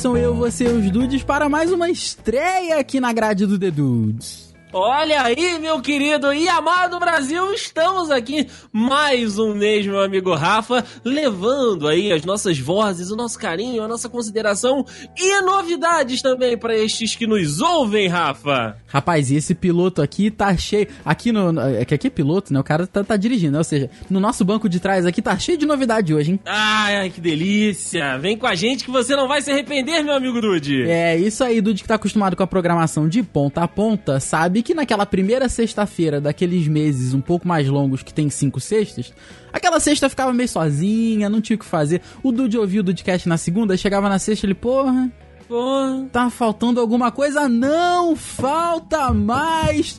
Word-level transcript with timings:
Deison, 0.00 0.16
eu, 0.16 0.34
você 0.34 0.64
e 0.64 0.68
os 0.68 0.90
Dudes 0.90 1.22
para 1.22 1.46
mais 1.46 1.70
uma 1.70 1.90
estreia 1.90 2.78
aqui 2.78 2.98
na 2.98 3.12
grade 3.12 3.44
do 3.44 3.58
The 3.58 3.70
Dudes. 3.70 4.49
Olha 4.72 5.22
aí, 5.22 5.58
meu 5.58 5.80
querido 5.80 6.32
e 6.32 6.48
amado 6.48 7.00
Brasil, 7.00 7.52
estamos 7.52 8.08
aqui 8.08 8.46
mais 8.72 9.36
um 9.36 9.52
mês, 9.52 9.84
meu 9.84 10.00
amigo 10.00 10.32
Rafa, 10.32 10.84
levando 11.04 11.88
aí 11.88 12.12
as 12.12 12.24
nossas 12.24 12.56
vozes, 12.56 13.10
o 13.10 13.16
nosso 13.16 13.36
carinho, 13.36 13.82
a 13.82 13.88
nossa 13.88 14.08
consideração 14.08 14.86
e 15.18 15.40
novidades 15.40 16.22
também 16.22 16.56
para 16.56 16.76
estes 16.76 17.16
que 17.16 17.26
nos 17.26 17.60
ouvem, 17.60 18.06
Rafa. 18.06 18.76
Rapaz, 18.86 19.32
e 19.32 19.36
esse 19.36 19.56
piloto 19.56 20.00
aqui 20.00 20.30
tá 20.30 20.56
cheio. 20.56 20.86
Aqui 21.04 21.32
no. 21.32 21.60
É 21.60 21.84
que 21.84 21.94
aqui 21.94 22.06
é 22.06 22.10
piloto, 22.10 22.52
né? 22.52 22.60
O 22.60 22.64
cara 22.64 22.86
tá, 22.86 23.02
tá 23.02 23.16
dirigindo, 23.16 23.52
né? 23.52 23.58
Ou 23.58 23.64
seja, 23.64 23.90
no 24.08 24.20
nosso 24.20 24.44
banco 24.44 24.68
de 24.68 24.78
trás 24.78 25.04
aqui 25.04 25.20
tá 25.20 25.36
cheio 25.36 25.58
de 25.58 25.66
novidade 25.66 26.14
hoje, 26.14 26.32
hein? 26.32 26.40
Ai, 26.46 27.10
que 27.10 27.20
delícia! 27.20 28.18
Vem 28.18 28.36
com 28.36 28.46
a 28.46 28.54
gente 28.54 28.84
que 28.84 28.90
você 28.90 29.16
não 29.16 29.26
vai 29.26 29.42
se 29.42 29.50
arrepender, 29.50 30.04
meu 30.04 30.14
amigo 30.14 30.40
Dude. 30.40 30.88
É, 30.88 31.16
isso 31.16 31.42
aí, 31.42 31.60
Dude 31.60 31.82
que 31.82 31.88
tá 31.88 31.96
acostumado 31.96 32.36
com 32.36 32.42
a 32.44 32.46
programação 32.46 33.08
de 33.08 33.20
ponta 33.22 33.62
a 33.62 33.68
ponta, 33.68 34.20
sabe 34.20 34.59
que 34.62 34.74
naquela 34.74 35.06
primeira 35.06 35.48
sexta-feira 35.48 36.20
daqueles 36.20 36.66
meses 36.68 37.14
um 37.14 37.20
pouco 37.20 37.46
mais 37.46 37.68
longos 37.68 38.02
que 38.02 38.12
tem 38.12 38.28
cinco 38.30 38.60
sextas, 38.60 39.12
aquela 39.52 39.80
sexta 39.80 40.08
ficava 40.08 40.32
meio 40.32 40.48
sozinha, 40.48 41.28
não 41.28 41.40
tinha 41.40 41.56
o 41.56 41.58
que 41.58 41.64
fazer. 41.64 42.00
O 42.22 42.32
Dude 42.32 42.58
ouvia 42.58 42.80
o 42.80 42.82
Dudecast 42.84 43.28
na 43.28 43.36
segunda, 43.36 43.76
chegava 43.76 44.08
na 44.08 44.18
sexta 44.18 44.46
ele, 44.46 44.54
porra, 44.54 45.10
Porra. 45.48 46.06
tá 46.12 46.30
faltando 46.30 46.80
alguma 46.80 47.10
coisa? 47.10 47.48
Não 47.48 48.14
falta 48.16 49.12
mais! 49.12 49.98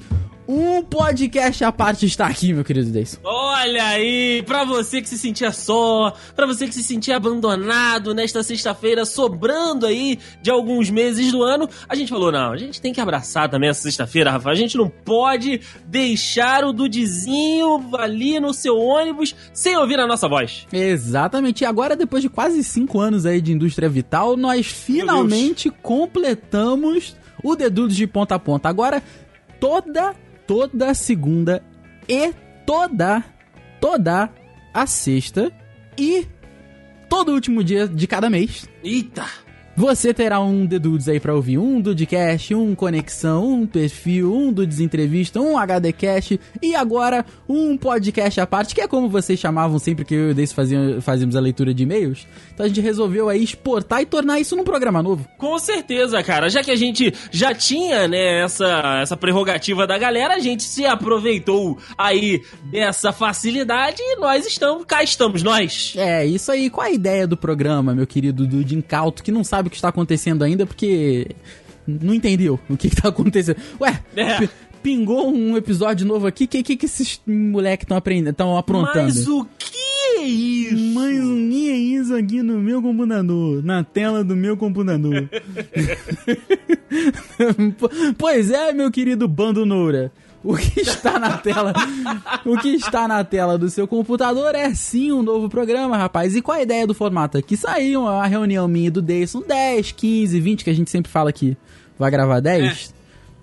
Um 0.53 0.83
podcast 0.83 1.63
à 1.63 1.71
parte 1.71 2.05
está 2.05 2.27
aqui, 2.27 2.51
meu 2.51 2.65
querido 2.65 2.91
Deison. 2.91 3.19
Olha 3.23 3.85
aí, 3.85 4.43
pra 4.45 4.65
você 4.65 5.01
que 5.01 5.07
se 5.07 5.17
sentia 5.17 5.49
só, 5.49 6.13
pra 6.35 6.45
você 6.45 6.67
que 6.67 6.73
se 6.73 6.83
sentia 6.83 7.15
abandonado 7.15 8.13
nesta 8.13 8.43
sexta-feira, 8.43 9.05
sobrando 9.05 9.85
aí 9.85 10.19
de 10.41 10.51
alguns 10.51 10.89
meses 10.89 11.31
do 11.31 11.41
ano, 11.41 11.69
a 11.87 11.95
gente 11.95 12.09
falou, 12.09 12.33
não, 12.33 12.51
a 12.51 12.57
gente 12.57 12.81
tem 12.81 12.91
que 12.91 12.99
abraçar 12.99 13.47
também 13.47 13.69
essa 13.69 13.83
sexta-feira, 13.83 14.29
Rafa. 14.29 14.49
A 14.49 14.55
gente 14.55 14.75
não 14.75 14.89
pode 14.89 15.61
deixar 15.85 16.65
o 16.65 16.73
Dudizinho 16.73 17.89
ali 17.97 18.37
no 18.37 18.53
seu 18.53 18.77
ônibus 18.77 19.33
sem 19.53 19.77
ouvir 19.77 20.01
a 20.01 20.05
nossa 20.05 20.27
voz. 20.27 20.67
Exatamente. 20.73 21.61
E 21.61 21.65
agora, 21.65 21.95
depois 21.95 22.21
de 22.21 22.27
quase 22.27 22.61
cinco 22.61 22.99
anos 22.99 23.25
aí 23.25 23.39
de 23.39 23.53
indústria 23.53 23.87
vital, 23.87 24.35
nós 24.35 24.67
finalmente 24.67 25.69
completamos 25.69 27.15
o 27.41 27.55
Dedudos 27.55 27.95
de 27.95 28.05
ponta 28.05 28.35
a 28.35 28.39
ponta. 28.39 28.67
Agora, 28.67 29.01
toda, 29.61 30.13
toda 30.47 30.93
segunda 30.93 31.63
e 32.07 32.33
toda, 32.65 33.23
toda 33.79 34.29
a 34.73 34.85
sexta 34.85 35.51
e 35.97 36.27
todo 37.09 37.33
último 37.33 37.63
dia 37.63 37.87
de 37.87 38.07
cada 38.07 38.29
mês, 38.29 38.69
Eita! 38.83 39.25
Você 39.81 40.13
terá 40.13 40.39
um 40.39 40.63
Dedudes 40.63 41.09
aí 41.09 41.19
pra 41.19 41.33
ouvir. 41.33 41.57
Um 41.57 41.81
Dudecast, 41.81 42.53
um 42.53 42.75
Conexão, 42.75 43.51
um 43.51 43.65
Perfil, 43.65 44.31
um 44.31 44.53
Dudes 44.53 44.79
Entrevista, 44.79 45.41
um 45.41 45.57
HDcast 45.57 46.39
e 46.61 46.75
agora 46.75 47.25
um 47.49 47.75
podcast 47.75 48.39
à 48.39 48.45
parte, 48.45 48.75
que 48.75 48.81
é 48.81 48.87
como 48.87 49.09
vocês 49.09 49.39
chamavam 49.39 49.79
sempre 49.79 50.05
que 50.05 50.13
eu 50.13 50.27
e 50.27 50.31
o 50.31 50.35
Deis 50.35 50.53
faziam, 50.53 51.01
fazíamos 51.01 51.35
a 51.35 51.39
leitura 51.39 51.73
de 51.73 51.81
e-mails. 51.81 52.27
Então 52.53 52.63
a 52.63 52.69
gente 52.69 52.79
resolveu 52.79 53.27
aí 53.27 53.43
exportar 53.43 54.03
e 54.03 54.05
tornar 54.05 54.39
isso 54.39 54.55
num 54.55 54.63
programa 54.63 55.01
novo. 55.01 55.27
Com 55.39 55.57
certeza, 55.57 56.21
cara. 56.21 56.47
Já 56.47 56.63
que 56.63 56.69
a 56.69 56.75
gente 56.75 57.11
já 57.31 57.51
tinha, 57.51 58.07
né, 58.07 58.43
essa, 58.43 58.99
essa 59.01 59.17
prerrogativa 59.17 59.87
da 59.87 59.97
galera, 59.97 60.35
a 60.35 60.39
gente 60.39 60.61
se 60.61 60.85
aproveitou 60.85 61.79
aí 61.97 62.39
dessa 62.65 63.11
facilidade 63.11 63.97
e 63.99 64.15
nós 64.17 64.45
estamos, 64.45 64.85
cá 64.85 65.01
estamos 65.01 65.41
nós. 65.41 65.95
É, 65.97 66.23
isso 66.23 66.51
aí. 66.51 66.69
Qual 66.69 66.85
a 66.85 66.91
ideia 66.91 67.25
do 67.25 67.35
programa, 67.35 67.95
meu 67.95 68.05
querido 68.05 68.45
Dude 68.45 68.75
Incauto, 68.75 69.23
que 69.23 69.31
não 69.31 69.43
sabe 69.43 69.70
que 69.71 69.77
está 69.77 69.87
acontecendo 69.89 70.43
ainda 70.43 70.65
porque 70.67 71.27
não 71.87 72.13
entendeu 72.13 72.59
o 72.69 72.77
que, 72.77 72.89
que 72.89 72.95
tá 73.01 73.09
acontecendo? 73.09 73.57
Ué, 73.79 73.99
É. 74.15 74.37
pi- 74.39 74.49
pingou 74.83 75.31
um 75.33 75.57
episódio 75.57 76.05
novo 76.05 76.27
aqui, 76.27 76.43
o 76.43 76.47
que, 76.47 76.61
que, 76.63 76.75
que 76.77 76.85
esses 76.85 77.19
moleques 77.25 77.85
estão 77.85 77.97
aprendendo, 77.97 78.31
estão 78.31 78.57
aprontando? 78.57 79.05
Mas 79.05 79.27
o 79.27 79.45
que 79.57 79.77
é 80.17 80.23
isso? 80.23 80.93
Mas 80.93 81.19
o 81.23 81.35
que 81.49 81.69
é 81.71 81.75
isso 81.75 82.15
aqui 82.15 82.41
no 82.43 82.59
meu 82.59 82.81
computador? 82.81 83.63
Na 83.63 83.83
tela 83.83 84.23
do 84.23 84.35
meu 84.35 84.55
computador. 84.57 85.29
Po- 87.77 87.89
pois 88.17 88.51
é, 88.51 88.73
meu 88.73 88.91
querido 88.91 89.27
Bando 89.27 89.65
Noura. 89.65 90.11
O 90.43 90.55
que 90.57 90.81
está 90.81 91.19
na 91.19 91.37
tela? 91.37 91.73
o 92.45 92.57
que 92.57 92.69
está 92.69 93.07
na 93.07 93.23
tela 93.23 93.57
do 93.57 93.69
seu 93.69 93.87
computador 93.87 94.55
é 94.55 94.73
sim 94.73 95.11
um 95.11 95.21
novo 95.21 95.47
programa, 95.47 95.97
rapaz. 95.97 96.35
E 96.35 96.41
qual 96.41 96.57
a 96.57 96.61
ideia 96.61 96.87
do 96.87 96.93
formato 96.93 97.37
aqui? 97.37 97.55
Saiu 97.55 98.01
uma 98.01 98.25
reunião 98.25 98.67
minha 98.67 98.89
do 98.89 99.01
Deison, 99.01 99.41
10, 99.41 99.91
15, 99.91 100.39
20, 100.39 100.63
que 100.63 100.69
a 100.69 100.73
gente 100.73 100.89
sempre 100.89 101.11
fala 101.11 101.29
aqui. 101.29 101.55
Vai 101.97 102.09
gravar 102.09 102.39
10? 102.39 102.93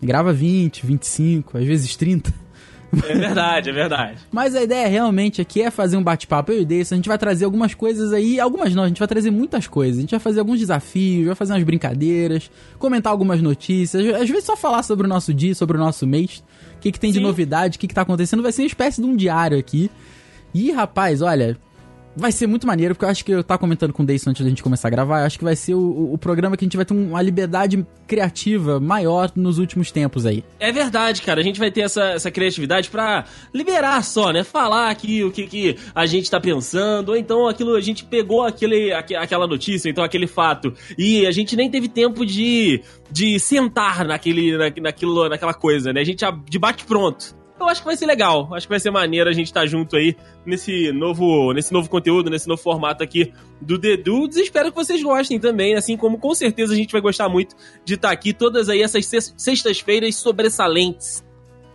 Grava 0.03 0.33
20, 0.33 0.85
25, 0.87 1.59
às 1.59 1.65
vezes 1.65 1.95
30. 1.97 2.33
É 2.91 3.15
verdade, 3.15 3.69
é 3.69 3.73
verdade. 3.73 4.19
Mas 4.33 4.55
a 4.55 4.63
ideia 4.63 4.89
realmente 4.89 5.41
aqui 5.41 5.61
é 5.61 5.71
fazer 5.71 5.97
um 5.97 6.03
bate-papo. 6.03 6.53
Eu 6.53 6.61
e 6.61 6.63
o 6.63 6.67
Deison, 6.67 6.95
a 6.95 6.97
gente 6.97 7.09
vai 7.09 7.19
trazer 7.19 7.45
algumas 7.45 7.75
coisas 7.75 8.13
aí. 8.13 8.41
Algumas 8.41 8.75
não, 8.75 8.85
a 8.85 8.89
gente 8.89 8.99
vai 8.99 9.09
trazer 9.09 9.31
muitas 9.31 9.67
coisas. 9.67 9.99
A 9.99 10.01
gente 10.01 10.11
vai 10.11 10.21
fazer 10.21 10.41
alguns 10.41 10.59
desafios, 10.59 11.27
vai 11.27 11.35
fazer 11.35 11.53
umas 11.53 11.65
brincadeiras, 11.65 12.51
comentar 12.79 13.13
algumas 13.13 13.43
notícias. 13.43 14.07
Às 14.15 14.29
vezes 14.29 14.45
só 14.45 14.57
falar 14.57 14.83
sobre 14.83 15.07
o 15.07 15.09
nosso 15.09 15.35
dia, 15.35 15.55
sobre 15.55 15.77
o 15.77 15.81
nosso 15.81 16.07
mês. 16.07 16.43
O 16.79 16.81
que, 16.81 16.93
que 16.93 17.01
tem 17.01 17.11
de 17.11 17.19
Sim. 17.19 17.25
novidade, 17.25 17.77
o 17.77 17.81
que, 17.81 17.89
que 17.89 17.95
tá 17.95 18.03
acontecendo. 18.03 18.43
Vai 18.43 18.53
ser 18.53 18.63
uma 18.63 18.69
espécie 18.69 19.03
de 19.03 19.07
um 19.07 19.17
diário 19.17 19.59
aqui. 19.59 19.91
E, 20.55 20.71
rapaz, 20.71 21.21
olha. 21.21 21.59
Vai 22.17 22.33
ser 22.33 22.49
muito 22.49 22.67
maneiro, 22.67 22.95
porque 22.95 23.05
eu 23.05 23.09
acho 23.11 23.25
que 23.25 23.31
eu 23.31 23.45
tava 23.45 23.59
comentando 23.59 23.93
com 23.93 24.03
o 24.03 24.07
Deison 24.07 24.31
antes 24.31 24.43
da 24.43 24.49
gente 24.49 24.61
começar 24.63 24.89
a 24.89 24.91
gravar. 24.91 25.21
Eu 25.21 25.27
acho 25.27 25.39
que 25.39 25.45
vai 25.45 25.55
ser 25.55 25.75
o, 25.75 26.13
o- 26.15 26.19
programa 26.19 26.57
que 26.57 26.65
a 26.65 26.67
gente 26.67 26.77
vai 26.77 26.85
ter 26.85 26.93
uma 26.93 27.23
liberdade 27.23 27.87
criativa 28.09 28.81
maior 28.81 29.31
nos 29.37 29.59
últimos 29.59 29.93
tempos 29.93 30.27
aí. 30.27 30.43
É 30.59 30.73
verdade, 30.73 31.23
cara. 31.23 31.41
A 31.41 31.45
gente 31.45 31.61
vai 31.61 31.71
ter 31.71 31.83
essa, 31.83 32.03
essa 32.11 32.29
criatividade 32.31 32.91
pra 32.91 33.25
liberar 33.55 34.03
só, 34.03 34.33
né? 34.33 34.43
Falar 34.43 34.91
aqui 34.91 35.23
o 35.23 35.31
que, 35.31 35.47
que 35.47 35.77
a 35.95 36.07
gente 36.07 36.29
tá 36.29 36.41
pensando. 36.41 37.11
Ou 37.11 37.17
então 37.17 37.47
aquilo, 37.47 37.77
a 37.77 37.81
gente 37.81 38.05
pegou 38.05 38.43
aquele, 38.43 38.93
aque- 38.93 39.15
aquela 39.15 39.47
notícia, 39.47 39.89
então 39.89 40.03
aquele 40.03 40.27
fato. 40.27 40.75
E 40.99 41.25
a 41.25 41.31
gente 41.31 41.55
nem 41.55 41.71
teve 41.71 41.87
tempo 41.89 42.27
de, 42.27 42.83
de 43.13 43.39
sentar 43.39 44.05
naquele, 44.05 44.57
na, 44.59 44.73
naquilo, 44.83 45.29
naquela 45.29 45.55
coisa, 45.55 45.93
né? 45.93 46.01
A 46.01 46.05
gente 46.05 46.23
já 46.23 46.31
de 46.33 46.59
bate 46.59 46.85
pronto. 46.85 47.38
Eu 47.61 47.69
acho 47.69 47.81
que 47.81 47.87
vai 47.87 47.97
ser 47.97 48.07
legal. 48.07 48.49
Acho 48.55 48.67
que 48.67 48.71
vai 48.73 48.81
ser 48.81 48.91
maneiro 48.91 49.29
a 49.29 49.33
gente 49.33 49.47
estar 49.47 49.67
junto 49.67 49.97
aí 49.97 50.17
nesse 50.47 50.93
novo, 50.93 51.53
nesse 51.53 51.73
novo 51.73 51.89
conteúdo, 51.89 52.31
nesse 52.31 52.49
novo 52.49 52.63
formato 52.63 53.03
aqui 53.03 53.33
do 53.61 53.79
The 53.79 53.97
Dudes. 53.97 54.37
Espero 54.37 54.71
que 54.71 54.77
vocês 54.77 55.03
gostem 55.03 55.39
também, 55.39 55.75
assim 55.75 55.97
como 55.97 56.19
com 56.19 56.35
certeza 56.35 56.73
a 56.73 56.77
gente 56.77 56.93
vai 56.93 57.01
gostar 57.01 57.29
muito 57.29 57.55
de 57.85 57.95
estar 57.95 58.11
aqui 58.11 58.33
todas 58.33 58.69
aí 58.69 58.83
essas 58.83 59.05
sex- 59.07 59.35
sextas-feiras 59.37 60.15
sobressalentes. 60.17 61.25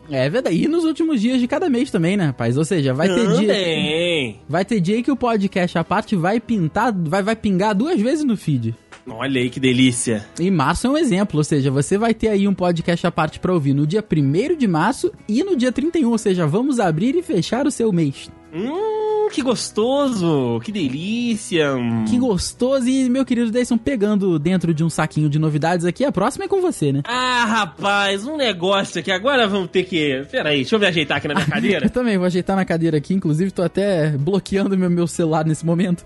É 0.10 0.30
verdade. 0.30 0.64
E 0.64 0.68
nos 0.68 0.84
últimos 0.84 1.22
dias 1.22 1.40
de 1.40 1.48
cada 1.48 1.70
mês 1.70 1.90
também, 1.90 2.18
né, 2.18 2.26
rapaz? 2.26 2.58
Ou 2.58 2.66
seja, 2.66 2.94
vai 2.94 3.08
ter 3.08 3.26
dia. 3.38 3.48
Também. 3.54 4.42
Vai 4.50 4.66
ter 4.66 4.80
dia 4.82 5.02
que 5.02 5.12
o 5.12 5.16
podcast 5.16 5.78
à 5.78 5.84
parte 5.84 6.16
vai 6.16 6.40
pintar, 6.42 6.94
vai, 6.94 7.24
vai 7.24 7.36
pingar 7.36 7.74
duas 7.74 8.00
vezes 8.02 8.26
no 8.26 8.36
feed. 8.36 8.76
Olha 9.08 9.41
aí 9.41 9.50
que 9.50 9.59
delícia. 9.59 10.25
E 10.40 10.50
março 10.50 10.88
é 10.88 10.90
um 10.90 10.97
exemplo, 10.97 11.38
ou 11.38 11.44
seja, 11.44 11.69
você 11.69 11.97
vai 11.97 12.14
ter 12.14 12.30
aí 12.30 12.47
um 12.47 12.53
podcast 12.53 13.06
à 13.06 13.12
parte 13.12 13.40
pra 13.40 13.53
ouvir 13.53 13.74
no 13.74 13.86
dia 13.86 14.03
1 14.03 14.58
de 14.58 14.68
março 14.68 15.12
e 15.28 15.44
no 15.44 15.56
dia 15.56 15.72
31, 15.72 16.09
ou 16.09 16.18
seja, 16.18 16.47
vamos 16.47 16.80
abrir 16.80 17.16
e 17.16 17.22
fechar 17.22 17.68
o 17.68 17.72
seu 17.72 17.91
mês. 17.91 18.31
Hum, 18.53 19.30
que 19.31 19.41
gostoso. 19.41 20.59
Que 20.64 20.72
delícia. 20.72 21.72
Que 22.08 22.19
gostoso! 22.19 22.88
E, 22.88 23.09
meu 23.09 23.25
querido 23.25 23.50
Deison, 23.50 23.78
pegando 23.80 24.38
dentro 24.38 24.74
de 24.75 24.84
um 24.84 24.90
saquinho 24.91 25.28
de 25.28 25.40
novidades 25.40 25.86
aqui, 25.88 26.06
a 26.06 26.12
próxima 26.12 26.46
é 26.46 26.47
com 26.47 26.62
você, 26.62 26.91
né? 26.94 27.02
Ah, 27.06 27.46
rapaz, 27.46 28.28
um 28.28 28.38
negócio 28.38 29.00
aqui. 29.00 29.12
Agora 29.12 29.47
vamos 29.47 29.72
ter 29.72 29.84
que. 29.85 30.23
Pera 30.29 30.50
aí, 30.50 30.58
deixa 30.58 30.76
eu 30.76 30.79
me 30.79 30.85
ajeitar 30.85 31.17
aqui 31.17 31.28
na 31.28 31.34
minha 31.34 31.47
cadeira. 31.50 31.85
Eu 31.88 31.90
também 31.90 32.16
vou 32.16 32.28
ajeitar 32.28 32.55
na 32.55 32.64
cadeira 32.64 32.97
aqui, 32.97 33.16
inclusive 33.16 33.50
tô 33.50 33.64
até 33.64 34.11
bloqueando 34.11 34.78
meu, 34.78 34.90
meu 34.90 35.08
celular 35.08 35.44
nesse 35.46 35.66
momento. 35.66 36.05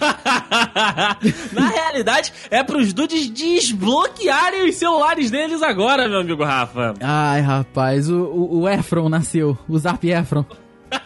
Na 1.52 1.68
realidade, 1.68 2.32
é 2.50 2.62
pros 2.62 2.92
dudes 2.92 3.30
desbloquearem 3.30 4.68
os 4.68 4.74
celulares 4.74 5.30
deles 5.30 5.62
agora, 5.62 6.08
meu 6.08 6.18
amigo 6.20 6.42
Rafa. 6.44 6.94
Ai, 7.00 7.40
rapaz, 7.40 8.10
o, 8.10 8.24
o, 8.24 8.60
o 8.62 8.68
Efron 8.68 9.08
nasceu, 9.08 9.56
o 9.68 9.78
Zap 9.78 10.06
Efron. 10.06 10.44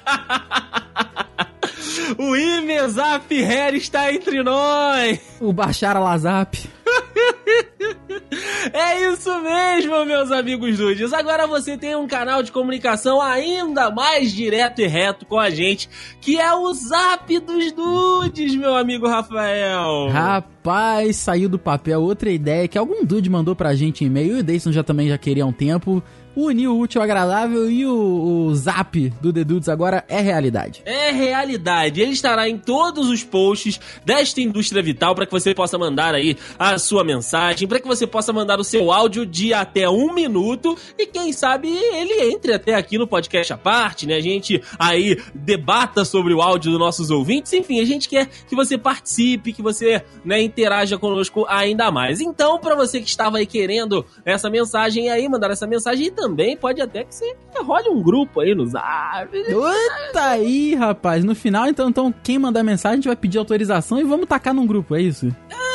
O 2.17 2.35
Imezap 2.35 3.33
Hair 3.33 3.75
está 3.75 4.13
entre 4.13 4.43
nós. 4.43 5.21
O 5.41 5.53
Bashar 5.53 5.97
Alazap. 5.97 6.57
É 8.73 9.11
isso 9.11 9.41
mesmo, 9.41 10.05
meus 10.05 10.31
amigos 10.31 10.77
dudes. 10.77 11.13
Agora 11.13 11.47
você 11.47 11.77
tem 11.77 11.97
um 11.97 12.07
canal 12.07 12.43
de 12.43 12.53
comunicação 12.53 13.21
ainda 13.21 13.91
mais 13.91 14.33
direto 14.33 14.81
e 14.81 14.87
reto 14.87 15.25
com 15.25 15.39
a 15.39 15.51
gente, 15.51 15.89
que 16.21 16.39
é 16.39 16.53
o 16.53 16.73
Zap 16.73 17.39
dos 17.41 17.73
Dudes, 17.73 18.55
meu 18.55 18.77
amigo 18.77 19.09
Rafael. 19.09 20.09
Rapaz, 20.09 21.17
saiu 21.17 21.49
do 21.49 21.59
papel 21.59 22.03
outra 22.03 22.31
ideia 22.31 22.69
que 22.69 22.79
algum 22.79 23.05
dude 23.05 23.31
mandou 23.31 23.57
pra 23.57 23.75
gente 23.75 24.05
em 24.05 24.09
e-mail 24.09 24.37
e 24.37 24.41
o 24.41 24.45
Dayson 24.45 24.73
já 24.73 24.83
também 24.83 25.09
já 25.09 25.17
queria 25.17 25.45
há 25.45 25.47
um 25.47 25.53
tempo 25.53 26.03
unir 26.37 26.69
o 26.69 26.79
útil 26.79 27.01
ao 27.01 27.05
agradável 27.05 27.71
e 27.71 27.85
o, 27.85 28.47
o 28.47 28.55
zap 28.55 29.11
do 29.21 29.33
The 29.33 29.45
Dudes 29.45 29.69
agora 29.69 30.05
é 30.09 30.21
realidade. 30.21 30.83
É 30.85 31.11
realidade. 31.11 32.01
Ele 32.01 32.13
estará 32.13 32.49
em 32.49 32.57
todos 32.57 33.09
os 33.09 33.25
posts 33.25 33.81
desta 34.05 34.41
indústria 34.41 34.83
vital 34.83 35.15
para 35.15 35.27
que 35.27 35.33
você 35.33 35.53
possa 35.55 35.77
mandar 35.77 36.15
aí 36.15 36.37
a 36.59 36.79
sua 36.79 37.03
mensagem, 37.09 37.67
para 37.67 37.81
que 37.81 37.89
você 37.89 38.07
possa 38.07 38.33
mandar 38.33 38.61
o 38.61 38.65
seu 38.65 38.93
áudio 38.93 39.25
de 39.25 39.55
até 39.55 39.89
um 39.89 40.13
minuto 40.13 40.77
e 40.99 41.07
quem 41.07 41.33
sabe 41.33 41.69
ele 41.69 42.31
entre 42.31 42.53
até 42.53 42.75
aqui 42.75 42.99
no 42.99 43.07
podcast 43.07 43.55
à 43.55 43.57
parte, 43.57 44.07
né? 44.07 44.17
A 44.17 44.21
gente 44.21 44.63
aí 44.79 45.19
debata 45.35 46.05
sobre 46.05 46.35
o 46.35 46.43
áudio 46.43 46.71
dos 46.71 46.79
nossos 46.79 47.11
ouvintes. 47.11 47.53
Enfim, 47.55 47.81
a 47.81 47.85
gente 47.85 48.09
quer 48.09 48.27
que 48.27 48.55
você 48.55 48.77
participe, 48.77 49.55
que 49.55 49.63
você 49.63 50.03
né, 50.23 50.43
interaja 50.43 50.99
conosco 50.99 51.47
ainda 51.49 51.91
mais. 51.91 52.21
Então, 52.21 52.59
para 52.59 52.75
você 52.75 53.01
que 53.01 53.09
estava 53.09 53.39
aí 53.39 53.47
querendo 53.47 54.05
essa 54.25 54.51
mensagem 54.51 55.09
aí, 55.09 55.27
mandar 55.29 55.51
essa 55.51 55.67
mensagem 55.67 56.09
e 56.09 56.11
também 56.11 56.57
pode 56.57 56.83
até 56.83 57.05
que 57.05 57.15
você 57.15 57.35
role 57.63 57.89
um 57.89 58.03
grupo 58.03 58.41
aí 58.41 58.55
no 58.55 58.67
Zap. 58.67 59.35
Eita 59.35 60.23
aí, 60.23 60.75
rapaz. 60.75 61.25
No 61.25 61.35
final, 61.35 61.67
então, 61.69 61.89
então, 61.89 62.13
quem 62.23 62.39
mandar 62.39 62.63
mensagem, 62.63 62.95
a 62.95 62.97
gente 62.97 63.09
vai 63.09 63.17
pedir 63.17 63.39
autorização 63.39 63.99
e 63.99 64.05
vamos 64.05 64.27
tacar 64.27 64.55
num 64.55 64.67
grupo, 64.67 64.95
é 64.95 65.03
isso? 65.03 65.35
Ah, 65.51 65.68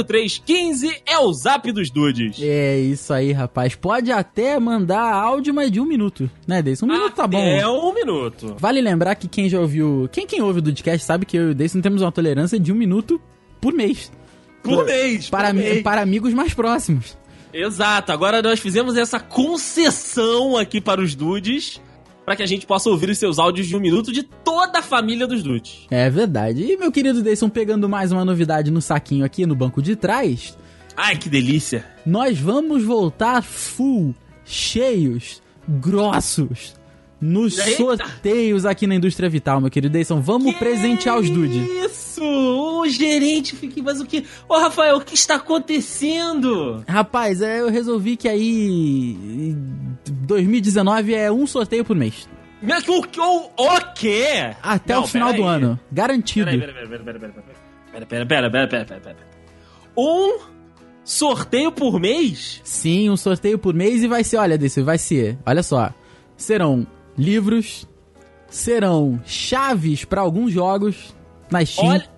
03 0.06 0.38
15 0.46 1.02
é 1.08 1.18
o 1.18 1.34
zap 1.34 1.72
dos 1.72 1.90
dudes. 1.90 2.38
É 2.40 2.80
isso 2.80 3.12
aí, 3.12 3.32
rapaz. 3.32 3.76
Pode 3.76 4.12
até 4.12 4.60
mandar 4.60 5.12
áudio, 5.12 5.54
mas 5.54 5.72
de 5.72 5.80
um 5.80 5.86
minuto, 5.86 6.30
né, 6.48 6.62
Deison? 6.62 6.86
Um 6.86 6.90
minuto 6.90 7.16
tá 7.16 7.26
bom. 7.26 7.40
É 7.40 7.68
um 7.68 7.94
minuto. 7.94 8.56
Vale 8.60 8.80
lembrar 8.80 9.16
que 9.16 9.28
quem 9.28 9.50
já 9.50 9.60
ouviu. 9.60 10.08
Quem, 10.12 10.28
quem 10.28 10.42
ouve 10.42 10.60
o 10.60 10.62
Dudcast 10.62 11.04
sabe 11.04 11.26
que 11.26 11.36
eu 11.36 11.48
e 11.48 11.52
o 11.52 11.56
Deison 11.56 11.82
temos 11.82 12.04
uma 12.04 12.12
tolerância 12.12 12.60
de 12.60 12.72
um 12.72 12.76
minuto 12.76 13.20
por 13.62 13.74
mês. 13.74 14.12
Por 14.64 14.86
mês. 14.86 15.30
Para, 15.30 15.48
por 15.48 15.56
mês. 15.56 15.82
para 15.82 16.02
amigos 16.02 16.34
mais 16.34 16.54
próximos. 16.54 17.18
Exato. 17.54 18.12
Agora 18.12 18.42
nós 18.42 18.60
fizemos 18.60 18.98
essa 18.98 19.20
concessão 19.20 20.58
aqui 20.58 20.82
para 20.82 21.02
os 21.02 21.16
dudes 21.16 21.80
para 22.26 22.36
que 22.36 22.44
a 22.44 22.46
gente 22.46 22.66
possa 22.66 22.90
ouvir 22.90 23.10
os 23.10 23.18
seus 23.18 23.40
áudios 23.40 23.68
de 23.68 23.76
um 23.76 23.80
minuto 23.80 24.12
de 24.12 24.24
toda 24.24 24.80
a 24.80 24.82
família 24.82 25.28
dos 25.28 25.44
dudes. 25.44 25.86
É 25.90 26.10
verdade. 26.10 26.64
E 26.64 26.78
meu 26.78 26.92
querido 26.92 27.22
Deison, 27.22 27.50
pegando 27.50 27.90
mais 27.90 28.12
uma 28.12 28.24
novidade 28.24 28.72
no 28.72 28.82
saquinho 28.82 29.26
aqui 29.26 29.46
no 29.46 29.56
banco 29.56 29.82
de 29.82 29.96
trás. 29.96 30.58
Ai, 30.96 31.18
que 31.18 31.30
delícia! 31.30 31.86
Nós 32.06 32.38
vamos 32.40 32.84
voltar 32.84 33.42
full, 33.42 34.14
cheios, 34.46 35.42
grossos, 35.68 36.76
nos 37.22 37.58
Eita. 37.60 37.78
sorteios 37.78 38.66
aqui 38.66 38.88
na 38.88 38.96
Indústria 38.96 39.30
Vital, 39.30 39.62
meu 39.62 39.70
querido 39.70 39.94
Deison. 39.94 40.20
Vamos 40.20 40.54
que 40.54 40.60
presentear 40.60 41.20
os 41.20 41.30
dudes. 41.30 41.56
Isso! 41.86 42.22
O 42.24 42.88
gerente 42.88 43.56
fica. 43.56 43.82
Mas 43.84 44.02
o 44.02 44.06
que. 44.06 44.26
Ô, 44.50 44.58
Rafael, 44.58 44.98
o 44.98 45.02
que 45.02 45.14
está 45.14 45.36
acontecendo? 45.36 46.84
Rapaz, 46.88 47.42
é, 47.42 47.62
eu 47.62 47.70
resolvi 47.70 48.18
que 48.18 48.28
aí. 48.28 49.56
2019 50.08 51.14
é 51.14 51.32
um 51.32 51.46
sorteio 51.46 51.86
por 51.86 51.96
mês. 51.96 52.28
O, 52.88 53.22
o, 53.22 53.52
o 53.58 53.94
quê? 53.96 54.54
Até 54.62 54.94
Não, 54.94 55.04
o 55.04 55.08
final 55.08 55.34
do 55.34 55.44
aí. 55.44 55.56
ano. 55.56 55.80
Garantido. 55.92 56.50
Pera, 56.50 56.74
pera, 56.74 56.88
pera, 56.88 57.04
pera, 57.04 57.20
pera, 57.20 57.34
pera, 57.34 58.06
pera, 58.06 58.26
pera, 58.26 58.50
pera, 58.52 58.68
pera, 58.68 58.86
pera, 58.86 59.00
pera. 59.02 59.18
Um 59.98 60.40
sorteio 61.04 61.72
por 61.72 62.00
mês? 62.00 62.62
Sim, 62.64 63.10
um 63.10 63.18
sorteio 63.18 63.58
por 63.58 63.74
mês 63.74 64.04
e 64.04 64.08
vai 64.08 64.24
ser, 64.24 64.38
olha, 64.38 64.58
desse, 64.58 64.82
vai 64.82 64.98
ser, 64.98 65.38
olha 65.46 65.64
só. 65.64 65.92
Serão 66.38 66.88
livros, 67.22 67.88
serão 68.50 69.22
chaves 69.26 70.04
para 70.04 70.22
alguns 70.22 70.52
jogos 70.52 71.16
na 71.50 71.64
Steam. 71.66 71.88
Olha, 71.88 72.10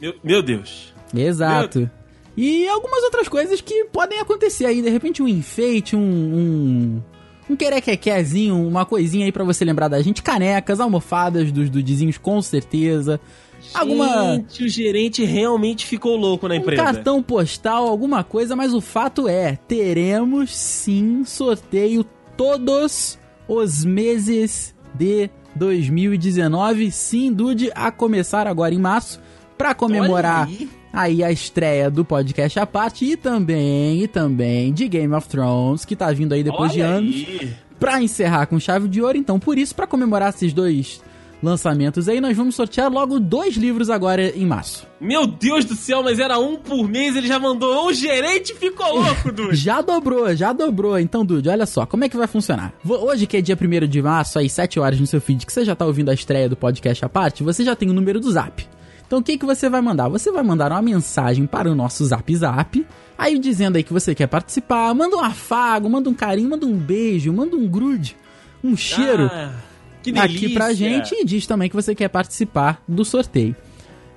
meu, 0.00 0.14
meu 0.22 0.42
Deus. 0.42 0.92
Exato. 1.14 1.80
Meu... 1.80 1.90
E 2.36 2.66
algumas 2.68 3.02
outras 3.04 3.28
coisas 3.28 3.60
que 3.60 3.84
podem 3.86 4.18
acontecer 4.18 4.64
aí, 4.64 4.80
de 4.80 4.88
repente 4.88 5.22
um 5.22 5.28
enfeite, 5.28 5.94
um, 5.94 6.00
um 6.00 7.02
um 7.50 7.56
querequequezinho, 7.56 8.66
uma 8.66 8.86
coisinha 8.86 9.26
aí 9.26 9.32
para 9.32 9.44
você 9.44 9.64
lembrar 9.64 9.88
da 9.88 10.00
gente. 10.00 10.22
Canecas, 10.22 10.80
almofadas 10.80 11.52
dos 11.52 11.68
dudizinhos, 11.68 12.16
com 12.16 12.40
certeza. 12.40 13.20
Gente, 13.60 13.76
alguma. 13.76 14.36
o 14.36 14.68
gerente 14.68 15.24
realmente 15.24 15.86
ficou 15.86 16.16
louco 16.16 16.48
na 16.48 16.56
empresa. 16.56 16.82
Um 16.82 16.84
cartão 16.84 17.22
postal, 17.22 17.86
alguma 17.86 18.24
coisa, 18.24 18.56
mas 18.56 18.72
o 18.72 18.80
fato 18.80 19.28
é: 19.28 19.56
teremos 19.68 20.54
sim 20.54 21.24
sorteio 21.24 22.04
todos 22.36 23.18
os 23.54 23.84
meses 23.84 24.74
de 24.94 25.30
2019. 25.54 26.90
Sim, 26.90 27.32
Dude, 27.32 27.70
a 27.74 27.90
começar 27.90 28.46
agora 28.46 28.74
em 28.74 28.78
março, 28.78 29.20
para 29.56 29.74
comemorar 29.74 30.46
aí. 30.46 30.68
aí. 30.92 31.24
a 31.24 31.30
estreia 31.30 31.90
do 31.90 32.04
podcast 32.04 32.58
à 32.58 32.66
parte 32.66 33.04
e 33.04 33.16
também, 33.16 34.02
e 34.02 34.08
também 34.08 34.72
de 34.72 34.88
Game 34.88 35.12
of 35.14 35.28
Thrones, 35.28 35.84
que 35.84 35.94
tá 35.94 36.10
vindo 36.12 36.32
aí 36.32 36.42
depois 36.42 36.72
Olha 36.72 36.72
de 36.72 36.80
anos. 36.80 37.14
Aí. 37.14 37.52
Pra 37.78 38.00
encerrar 38.00 38.46
com 38.46 38.60
chave 38.60 38.88
de 38.88 39.02
ouro, 39.02 39.18
então 39.18 39.38
por 39.38 39.58
isso, 39.58 39.74
para 39.74 39.86
comemorar 39.86 40.30
esses 40.30 40.52
dois 40.52 41.02
lançamentos 41.42 42.08
aí, 42.08 42.20
nós 42.20 42.36
vamos 42.36 42.54
sortear 42.54 42.90
logo 42.90 43.18
dois 43.18 43.56
livros 43.56 43.90
agora 43.90 44.28
em 44.36 44.46
março. 44.46 44.86
Meu 45.00 45.26
Deus 45.26 45.64
do 45.64 45.74
céu, 45.74 46.02
mas 46.02 46.18
era 46.20 46.38
um 46.38 46.56
por 46.56 46.88
mês, 46.88 47.16
ele 47.16 47.26
já 47.26 47.38
mandou. 47.38 47.86
O 47.88 47.92
gerente 47.92 48.54
ficou 48.54 49.02
louco, 49.02 49.32
Dude. 49.32 49.56
já 49.56 49.80
dobrou, 49.80 50.34
já 50.36 50.52
dobrou. 50.52 50.98
Então, 50.98 51.24
Dude, 51.24 51.48
olha 51.48 51.66
só, 51.66 51.84
como 51.84 52.04
é 52.04 52.08
que 52.08 52.16
vai 52.16 52.26
funcionar? 52.28 52.72
Hoje, 52.86 53.26
que 53.26 53.36
é 53.36 53.40
dia 53.40 53.58
1 53.60 53.86
de 53.88 54.00
março, 54.00 54.38
aí 54.38 54.48
7 54.48 54.78
horas 54.78 55.00
no 55.00 55.06
seu 55.06 55.20
feed, 55.20 55.44
que 55.44 55.52
você 55.52 55.64
já 55.64 55.74
tá 55.74 55.84
ouvindo 55.84 56.10
a 56.10 56.14
estreia 56.14 56.48
do 56.48 56.56
podcast 56.56 57.04
à 57.04 57.08
parte, 57.08 57.42
você 57.42 57.64
já 57.64 57.74
tem 57.74 57.90
o 57.90 57.94
número 57.94 58.20
do 58.20 58.30
zap. 58.30 58.64
Então 59.06 59.18
o 59.18 59.22
que, 59.22 59.36
que 59.36 59.44
você 59.44 59.68
vai 59.68 59.82
mandar? 59.82 60.08
Você 60.08 60.32
vai 60.32 60.42
mandar 60.42 60.70
uma 60.72 60.80
mensagem 60.80 61.44
para 61.46 61.70
o 61.70 61.74
nosso 61.74 62.02
Zap 62.06 62.34
Zap, 62.34 62.86
aí 63.18 63.38
dizendo 63.38 63.76
aí 63.76 63.82
que 63.82 63.92
você 63.92 64.14
quer 64.14 64.26
participar, 64.26 64.94
manda 64.94 65.14
um 65.14 65.20
afago, 65.20 65.90
manda 65.90 66.08
um 66.08 66.14
carinho, 66.14 66.48
manda 66.48 66.64
um 66.64 66.78
beijo, 66.78 67.30
manda 67.30 67.54
um 67.54 67.68
grude, 67.68 68.16
um 68.64 68.74
cheiro. 68.74 69.28
Ah 69.30 69.71
que 70.02 70.18
aqui 70.18 70.54
pra 70.54 70.72
gente 70.72 71.14
e 71.14 71.24
diz 71.24 71.46
também 71.46 71.68
que 71.68 71.76
você 71.76 71.94
quer 71.94 72.08
participar 72.08 72.82
do 72.86 73.04
sorteio. 73.04 73.54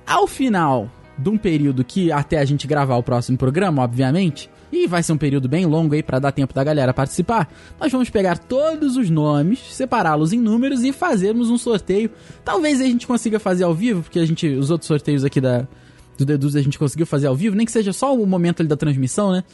Ao 0.06 0.26
final 0.26 0.90
de 1.18 1.28
um 1.28 1.38
período 1.38 1.84
que 1.84 2.12
até 2.12 2.38
a 2.38 2.44
gente 2.44 2.66
gravar 2.66 2.96
o 2.96 3.02
próximo 3.02 3.38
programa, 3.38 3.82
obviamente, 3.82 4.50
e 4.70 4.86
vai 4.86 5.02
ser 5.02 5.12
um 5.12 5.18
período 5.18 5.48
bem 5.48 5.64
longo 5.64 5.94
aí 5.94 6.02
para 6.02 6.18
dar 6.18 6.32
tempo 6.32 6.52
da 6.52 6.62
galera 6.62 6.92
participar, 6.92 7.48
nós 7.80 7.90
vamos 7.90 8.10
pegar 8.10 8.38
todos 8.38 8.96
os 8.96 9.08
nomes, 9.08 9.60
separá-los 9.70 10.32
em 10.32 10.40
números 10.40 10.82
e 10.82 10.92
fazermos 10.92 11.48
um 11.48 11.56
sorteio. 11.56 12.10
Talvez 12.44 12.80
a 12.80 12.84
gente 12.84 13.06
consiga 13.06 13.38
fazer 13.38 13.64
ao 13.64 13.74
vivo, 13.74 14.02
porque 14.02 14.18
a 14.18 14.26
gente 14.26 14.46
os 14.48 14.70
outros 14.70 14.88
sorteios 14.88 15.24
aqui 15.24 15.40
da 15.40 15.66
do 16.18 16.24
Deduz 16.24 16.56
a 16.56 16.62
gente 16.62 16.78
conseguiu 16.78 17.06
fazer 17.06 17.26
ao 17.26 17.36
vivo, 17.36 17.54
nem 17.54 17.66
que 17.66 17.72
seja 17.72 17.92
só 17.92 18.14
o 18.14 18.26
momento 18.26 18.60
ali 18.60 18.68
da 18.68 18.76
transmissão, 18.76 19.32
né? 19.32 19.44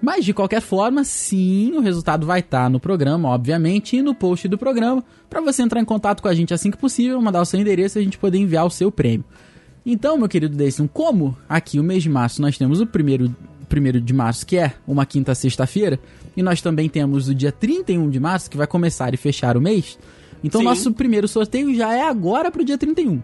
Mas 0.00 0.24
de 0.24 0.32
qualquer 0.32 0.60
forma, 0.60 1.02
sim, 1.02 1.72
o 1.72 1.80
resultado 1.80 2.26
vai 2.26 2.40
estar 2.40 2.64
tá 2.64 2.68
no 2.68 2.78
programa, 2.78 3.28
obviamente, 3.28 3.96
e 3.96 4.02
no 4.02 4.14
post 4.14 4.46
do 4.46 4.56
programa, 4.56 5.02
para 5.28 5.40
você 5.40 5.62
entrar 5.62 5.80
em 5.80 5.84
contato 5.84 6.22
com 6.22 6.28
a 6.28 6.34
gente 6.34 6.54
assim 6.54 6.70
que 6.70 6.76
possível, 6.76 7.20
mandar 7.20 7.42
o 7.42 7.44
seu 7.44 7.60
endereço 7.60 7.98
e 7.98 8.00
a 8.00 8.04
gente 8.04 8.18
poder 8.18 8.38
enviar 8.38 8.64
o 8.64 8.70
seu 8.70 8.92
prêmio. 8.92 9.24
Então, 9.84 10.16
meu 10.16 10.28
querido 10.28 10.56
Deison, 10.56 10.86
como 10.86 11.36
aqui 11.48 11.80
o 11.80 11.84
mês 11.84 12.02
de 12.02 12.08
março 12.10 12.40
nós 12.40 12.56
temos 12.56 12.80
o 12.80 12.86
primeiro, 12.86 13.34
primeiro 13.68 14.00
de 14.00 14.12
março, 14.12 14.46
que 14.46 14.56
é 14.56 14.74
uma 14.86 15.04
quinta 15.04 15.34
sexta-feira, 15.34 15.98
e 16.36 16.42
nós 16.42 16.62
também 16.62 16.88
temos 16.88 17.28
o 17.28 17.34
dia 17.34 17.50
31 17.50 18.08
de 18.08 18.20
março, 18.20 18.50
que 18.50 18.56
vai 18.56 18.66
começar 18.66 19.12
e 19.14 19.16
fechar 19.16 19.56
o 19.56 19.60
mês, 19.60 19.98
então 20.42 20.60
Sim. 20.60 20.64
nosso 20.66 20.92
primeiro 20.92 21.26
sorteio 21.26 21.74
já 21.74 21.92
é 21.92 22.02
agora 22.02 22.50
pro 22.50 22.64
dia 22.64 22.78
31. 22.78 23.20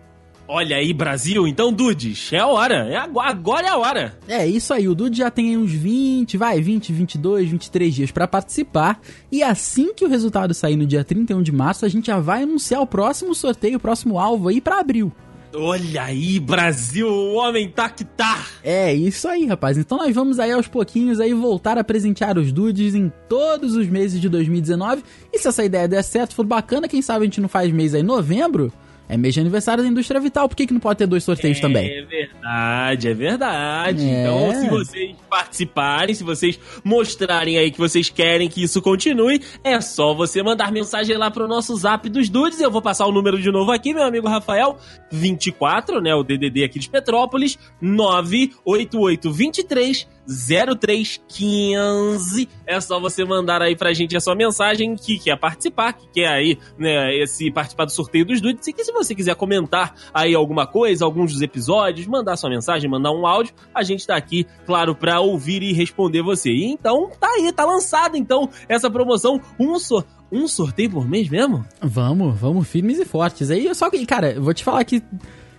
Olha 0.46 0.76
aí, 0.76 0.92
Brasil. 0.92 1.48
Então, 1.48 1.72
Dudes, 1.72 2.30
é 2.32 2.38
a 2.38 2.46
hora. 2.46 2.86
É 2.86 2.96
agora, 2.96 3.66
é 3.66 3.70
a 3.70 3.78
hora. 3.78 4.18
É, 4.28 4.46
isso 4.46 4.74
aí. 4.74 4.86
O 4.86 4.94
Dude 4.94 5.16
já 5.16 5.30
tem 5.30 5.56
uns 5.56 5.72
20, 5.72 6.36
vai, 6.36 6.60
20, 6.60 6.92
22, 6.92 7.48
23 7.48 7.94
dias 7.94 8.10
para 8.10 8.28
participar. 8.28 9.00
E 9.32 9.42
assim 9.42 9.94
que 9.94 10.04
o 10.04 10.08
resultado 10.08 10.52
sair 10.52 10.76
no 10.76 10.86
dia 10.86 11.02
31 11.02 11.42
de 11.42 11.50
março, 11.50 11.86
a 11.86 11.88
gente 11.88 12.08
já 12.08 12.20
vai 12.20 12.42
anunciar 12.42 12.82
o 12.82 12.86
próximo 12.86 13.34
sorteio, 13.34 13.78
o 13.78 13.80
próximo 13.80 14.18
alvo 14.18 14.48
aí 14.48 14.60
para 14.60 14.80
abril. 14.80 15.10
Olha 15.56 16.02
aí, 16.02 16.40
Brasil, 16.40 17.08
o 17.08 17.34
homem 17.34 17.68
tá 17.68 17.88
que 17.88 18.04
tá. 18.04 18.44
É, 18.62 18.92
isso 18.92 19.28
aí, 19.28 19.46
rapaz. 19.46 19.78
Então 19.78 19.96
nós 19.96 20.12
vamos 20.12 20.40
aí 20.40 20.50
aos 20.50 20.66
pouquinhos 20.66 21.20
aí 21.20 21.32
voltar 21.32 21.78
a 21.78 21.84
presentear 21.84 22.36
os 22.36 22.52
dudes 22.52 22.94
em 22.94 23.10
todos 23.28 23.76
os 23.76 23.86
meses 23.86 24.20
de 24.20 24.28
2019. 24.28 25.04
E 25.32 25.38
se 25.38 25.46
essa 25.46 25.64
ideia 25.64 25.86
der 25.86 26.02
certo, 26.02 26.34
for 26.34 26.44
bacana, 26.44 26.88
quem 26.88 27.00
sabe 27.00 27.20
a 27.20 27.24
gente 27.26 27.40
não 27.40 27.48
faz 27.48 27.72
mês 27.72 27.94
aí 27.94 28.00
em 28.00 28.04
novembro 28.04 28.72
é 29.08 29.16
mês 29.16 29.32
de 29.34 29.40
aniversário 29.40 29.84
da 29.84 29.88
indústria 29.88 30.20
vital, 30.20 30.48
por 30.48 30.56
que, 30.56 30.66
que 30.66 30.72
não 30.72 30.80
pode 30.80 30.98
ter 30.98 31.06
dois 31.06 31.22
sorteios 31.22 31.58
é 31.58 31.60
também? 31.60 31.88
É 31.90 32.02
verdade, 32.02 33.08
é 33.08 33.14
verdade. 33.14 34.08
É. 34.08 34.22
Então, 34.22 34.52
se 34.60 34.68
vocês 34.68 35.14
participarem, 35.28 36.14
se 36.14 36.24
vocês 36.24 36.58
mostrarem 36.82 37.58
aí 37.58 37.70
que 37.70 37.78
vocês 37.78 38.08
querem 38.08 38.48
que 38.48 38.62
isso 38.62 38.80
continue, 38.80 39.42
é 39.62 39.78
só 39.80 40.14
você 40.14 40.42
mandar 40.42 40.72
mensagem 40.72 41.14
lá 41.16 41.30
pro 41.30 41.46
nosso 41.46 41.76
zap 41.76 42.08
dos 42.08 42.30
dudes. 42.30 42.60
Eu 42.60 42.70
vou 42.70 42.80
passar 42.80 43.04
o 43.06 43.12
número 43.12 43.38
de 43.40 43.50
novo 43.50 43.72
aqui, 43.72 43.92
meu 43.92 44.04
amigo 44.04 44.28
Rafael. 44.28 44.78
24, 45.10 46.00
né? 46.00 46.14
O 46.14 46.22
DDD 46.22 46.64
aqui 46.64 46.78
de 46.78 46.88
Petrópolis. 46.88 47.58
98823 47.80 50.13
0315. 50.26 52.48
É 52.66 52.80
só 52.80 52.98
você 52.98 53.24
mandar 53.24 53.62
aí 53.62 53.76
pra 53.76 53.92
gente 53.92 54.16
a 54.16 54.20
sua 54.20 54.34
mensagem 54.34 54.96
que 54.96 55.18
quer 55.18 55.38
participar, 55.38 55.92
que 55.92 56.08
quer 56.08 56.28
aí, 56.28 56.58
né, 56.78 57.14
esse 57.16 57.50
participar 57.50 57.84
do 57.84 57.92
sorteio 57.92 58.24
dos 58.24 58.40
dudes. 58.40 58.66
E 58.66 58.72
que 58.72 58.84
se 58.84 58.92
você 58.92 59.14
quiser 59.14 59.34
comentar 59.34 59.94
aí 60.12 60.34
alguma 60.34 60.66
coisa, 60.66 61.04
alguns 61.04 61.32
dos 61.32 61.42
episódios, 61.42 62.06
mandar 62.06 62.36
sua 62.36 62.50
mensagem, 62.50 62.90
mandar 62.90 63.12
um 63.12 63.26
áudio, 63.26 63.54
a 63.74 63.82
gente 63.82 64.06
tá 64.06 64.16
aqui, 64.16 64.46
claro, 64.66 64.94
pra 64.94 65.20
ouvir 65.20 65.62
e 65.62 65.72
responder 65.72 66.22
você. 66.22 66.50
E 66.50 66.64
então, 66.64 67.10
tá 67.20 67.28
aí, 67.28 67.52
tá 67.52 67.64
lançada 67.64 68.16
então 68.16 68.48
essa 68.68 68.90
promoção, 68.90 69.40
um 69.58 69.78
sor 69.78 70.04
um 70.32 70.48
sorteio 70.48 70.90
por 70.90 71.08
mês 71.08 71.28
mesmo? 71.28 71.64
Vamos, 71.80 72.36
vamos 72.38 72.66
firmes 72.66 72.98
e 72.98 73.04
fortes. 73.04 73.50
Aí, 73.50 73.72
só 73.72 73.88
que, 73.88 74.04
cara, 74.04 74.32
eu 74.32 74.42
vou 74.42 74.52
te 74.52 74.64
falar 74.64 74.84
que 74.84 75.00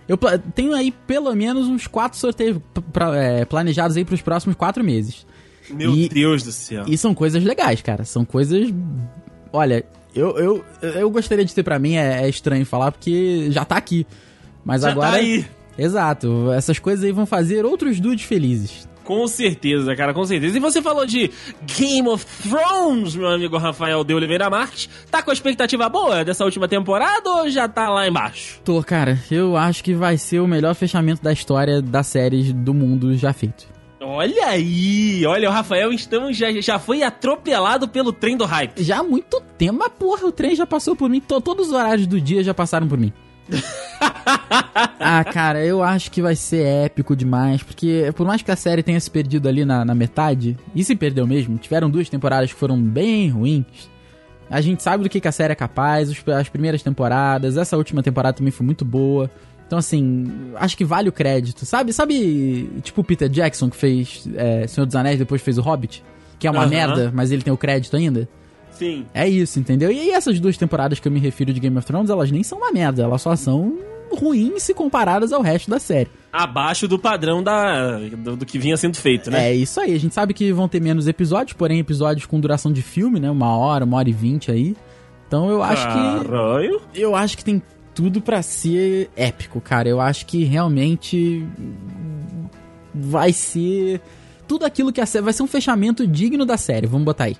eu 0.08 0.18
tenho 0.54 0.74
aí 0.74 0.90
pelo 0.90 1.34
menos 1.34 1.66
uns 1.66 1.86
quatro 1.86 2.18
sorteios 2.18 2.58
pra, 2.92 3.16
é, 3.16 3.44
planejados 3.44 3.96
aí 3.96 4.04
pros 4.04 4.22
próximos 4.22 4.56
quatro 4.56 4.84
meses. 4.84 5.26
Meu 5.70 5.94
e, 5.94 6.08
Deus 6.08 6.42
do 6.42 6.52
céu. 6.52 6.84
E 6.86 6.96
são 6.96 7.14
coisas 7.14 7.42
legais, 7.42 7.82
cara. 7.82 8.04
São 8.04 8.24
coisas. 8.24 8.72
Olha, 9.52 9.84
eu, 10.14 10.38
eu, 10.38 10.64
eu 10.80 11.10
gostaria 11.10 11.44
de 11.44 11.54
ter 11.54 11.62
para 11.62 11.78
mim, 11.78 11.96
é, 11.96 12.22
é, 12.22 12.28
estranho 12.28 12.64
falar, 12.64 12.92
porque 12.92 13.48
já 13.50 13.64
tá 13.64 13.76
aqui. 13.76 14.06
Mas 14.64 14.82
já 14.82 14.90
agora. 14.90 15.10
Tá 15.10 15.16
aí. 15.16 15.44
Exato. 15.76 16.52
Essas 16.52 16.78
coisas 16.78 17.04
aí 17.04 17.12
vão 17.12 17.26
fazer 17.26 17.64
outros 17.64 18.00
dudes 18.00 18.24
felizes. 18.24 18.88
Com 19.06 19.28
certeza, 19.28 19.94
cara, 19.94 20.12
com 20.12 20.24
certeza. 20.24 20.56
E 20.56 20.60
você 20.60 20.82
falou 20.82 21.06
de 21.06 21.30
Game 21.78 22.08
of 22.08 22.26
Thrones, 22.42 23.14
meu 23.14 23.28
amigo 23.28 23.56
Rafael 23.56 24.02
de 24.02 24.12
Oliveira 24.12 24.50
Marques. 24.50 24.88
Tá 25.08 25.22
com 25.22 25.30
a 25.30 25.32
expectativa 25.32 25.88
boa 25.88 26.24
dessa 26.24 26.44
última 26.44 26.66
temporada 26.66 27.30
ou 27.30 27.48
já 27.48 27.68
tá 27.68 27.88
lá 27.88 28.08
embaixo? 28.08 28.60
Tô, 28.64 28.82
cara. 28.82 29.16
Eu 29.30 29.56
acho 29.56 29.84
que 29.84 29.94
vai 29.94 30.18
ser 30.18 30.40
o 30.40 30.46
melhor 30.48 30.74
fechamento 30.74 31.22
da 31.22 31.32
história 31.32 31.80
das 31.80 32.08
séries 32.08 32.52
do 32.52 32.74
mundo 32.74 33.16
já 33.16 33.32
feito. 33.32 33.68
Olha 34.00 34.46
aí, 34.46 35.24
olha, 35.24 35.48
o 35.48 35.52
Rafael 35.52 35.92
então 35.92 36.32
já, 36.32 36.52
já 36.60 36.78
foi 36.78 37.02
atropelado 37.02 37.88
pelo 37.88 38.12
trem 38.12 38.36
do 38.36 38.44
hype. 38.44 38.82
Já 38.82 38.98
há 38.98 39.02
muito 39.02 39.40
tempo, 39.56 39.78
mas 39.78 39.92
porra, 39.98 40.26
o 40.26 40.32
trem 40.32 40.54
já 40.54 40.66
passou 40.66 40.96
por 40.96 41.08
mim, 41.08 41.20
todos 41.20 41.68
os 41.68 41.72
horários 41.72 42.06
do 42.06 42.20
dia 42.20 42.42
já 42.42 42.52
passaram 42.52 42.88
por 42.88 42.98
mim. 42.98 43.12
ah, 44.98 45.24
cara, 45.24 45.64
eu 45.64 45.82
acho 45.82 46.10
que 46.10 46.20
vai 46.20 46.34
ser 46.34 46.66
épico 46.66 47.14
demais, 47.14 47.62
porque 47.62 48.12
por 48.16 48.26
mais 48.26 48.42
que 48.42 48.50
a 48.50 48.56
série 48.56 48.82
tenha 48.82 48.98
se 48.98 49.10
perdido 49.10 49.48
ali 49.48 49.64
na, 49.64 49.84
na 49.84 49.94
metade, 49.94 50.56
e 50.74 50.82
se 50.82 50.96
perdeu 50.96 51.26
mesmo, 51.26 51.56
tiveram 51.58 51.88
duas 51.88 52.08
temporadas 52.08 52.52
que 52.52 52.58
foram 52.58 52.80
bem 52.80 53.28
ruins. 53.30 53.64
A 54.50 54.60
gente 54.60 54.82
sabe 54.82 55.04
do 55.04 55.10
que, 55.10 55.20
que 55.20 55.28
a 55.28 55.32
série 55.32 55.52
é 55.52 55.56
capaz, 55.56 56.10
as 56.10 56.48
primeiras 56.48 56.82
temporadas, 56.82 57.56
essa 57.56 57.76
última 57.76 58.02
temporada 58.02 58.36
também 58.36 58.52
foi 58.52 58.64
muito 58.64 58.84
boa. 58.84 59.30
Então, 59.66 59.78
assim, 59.78 60.52
acho 60.54 60.76
que 60.76 60.84
vale 60.84 61.08
o 61.08 61.12
crédito. 61.12 61.66
Sabe, 61.66 61.92
sabe 61.92 62.70
tipo 62.82 63.00
o 63.00 63.04
Peter 63.04 63.28
Jackson 63.28 63.68
que 63.68 63.76
fez 63.76 64.28
é, 64.36 64.66
Senhor 64.68 64.86
dos 64.86 64.94
Anéis 64.94 65.18
depois 65.18 65.42
fez 65.42 65.58
o 65.58 65.62
Hobbit? 65.62 66.04
Que 66.38 66.46
é 66.46 66.50
uma 66.50 66.62
uhum. 66.62 66.68
merda, 66.68 67.10
mas 67.12 67.32
ele 67.32 67.42
tem 67.42 67.52
o 67.52 67.56
crédito 67.56 67.96
ainda? 67.96 68.28
Sim. 68.70 69.06
É 69.12 69.28
isso, 69.28 69.58
entendeu? 69.58 69.90
E 69.90 69.98
aí 69.98 70.10
essas 70.10 70.38
duas 70.38 70.56
temporadas 70.56 71.00
que 71.00 71.08
eu 71.08 71.12
me 71.12 71.18
refiro 71.18 71.52
de 71.52 71.58
Game 71.58 71.76
of 71.76 71.86
Thrones, 71.86 72.10
elas 72.10 72.30
nem 72.30 72.42
são 72.42 72.58
uma 72.58 72.70
merda, 72.70 73.02
elas 73.02 73.22
só 73.22 73.34
são 73.34 73.76
ruins 74.12 74.62
se 74.62 74.74
comparadas 74.74 75.32
ao 75.32 75.42
resto 75.42 75.70
da 75.70 75.78
série. 75.78 76.10
Abaixo 76.32 76.86
do 76.86 76.98
padrão 76.98 77.42
da, 77.42 77.98
do, 77.98 78.36
do, 78.36 78.46
que 78.46 78.58
vinha 78.58 78.76
sendo 78.76 78.96
feito, 78.96 79.30
né? 79.30 79.50
É 79.50 79.54
isso 79.54 79.80
aí. 79.80 79.94
A 79.94 79.98
gente 79.98 80.14
sabe 80.14 80.34
que 80.34 80.52
vão 80.52 80.68
ter 80.68 80.80
menos 80.80 81.08
episódios, 81.08 81.54
porém 81.54 81.78
episódios 81.78 82.26
com 82.26 82.38
duração 82.38 82.72
de 82.72 82.82
filme, 82.82 83.18
né? 83.18 83.30
Uma 83.30 83.56
hora, 83.56 83.84
uma 83.84 83.96
hora 83.96 84.08
e 84.08 84.12
vinte 84.12 84.50
aí. 84.50 84.76
Então 85.26 85.50
eu 85.50 85.62
acho 85.62 85.86
Caralho. 85.86 86.80
que. 86.92 87.00
Eu 87.00 87.16
acho 87.16 87.36
que 87.36 87.44
tem 87.44 87.62
tudo 87.94 88.20
para 88.20 88.42
ser 88.42 89.10
épico, 89.16 89.60
cara. 89.60 89.88
Eu 89.88 90.00
acho 90.00 90.26
que 90.26 90.44
realmente 90.44 91.46
vai 92.94 93.32
ser 93.32 94.00
tudo 94.46 94.64
aquilo 94.64 94.92
que 94.92 95.00
a 95.00 95.06
série 95.06 95.24
vai 95.24 95.32
ser 95.32 95.42
um 95.42 95.46
fechamento 95.46 96.06
digno 96.06 96.44
da 96.44 96.56
série. 96.56 96.86
Vamos 96.86 97.04
botar 97.04 97.24
aí. 97.24 97.36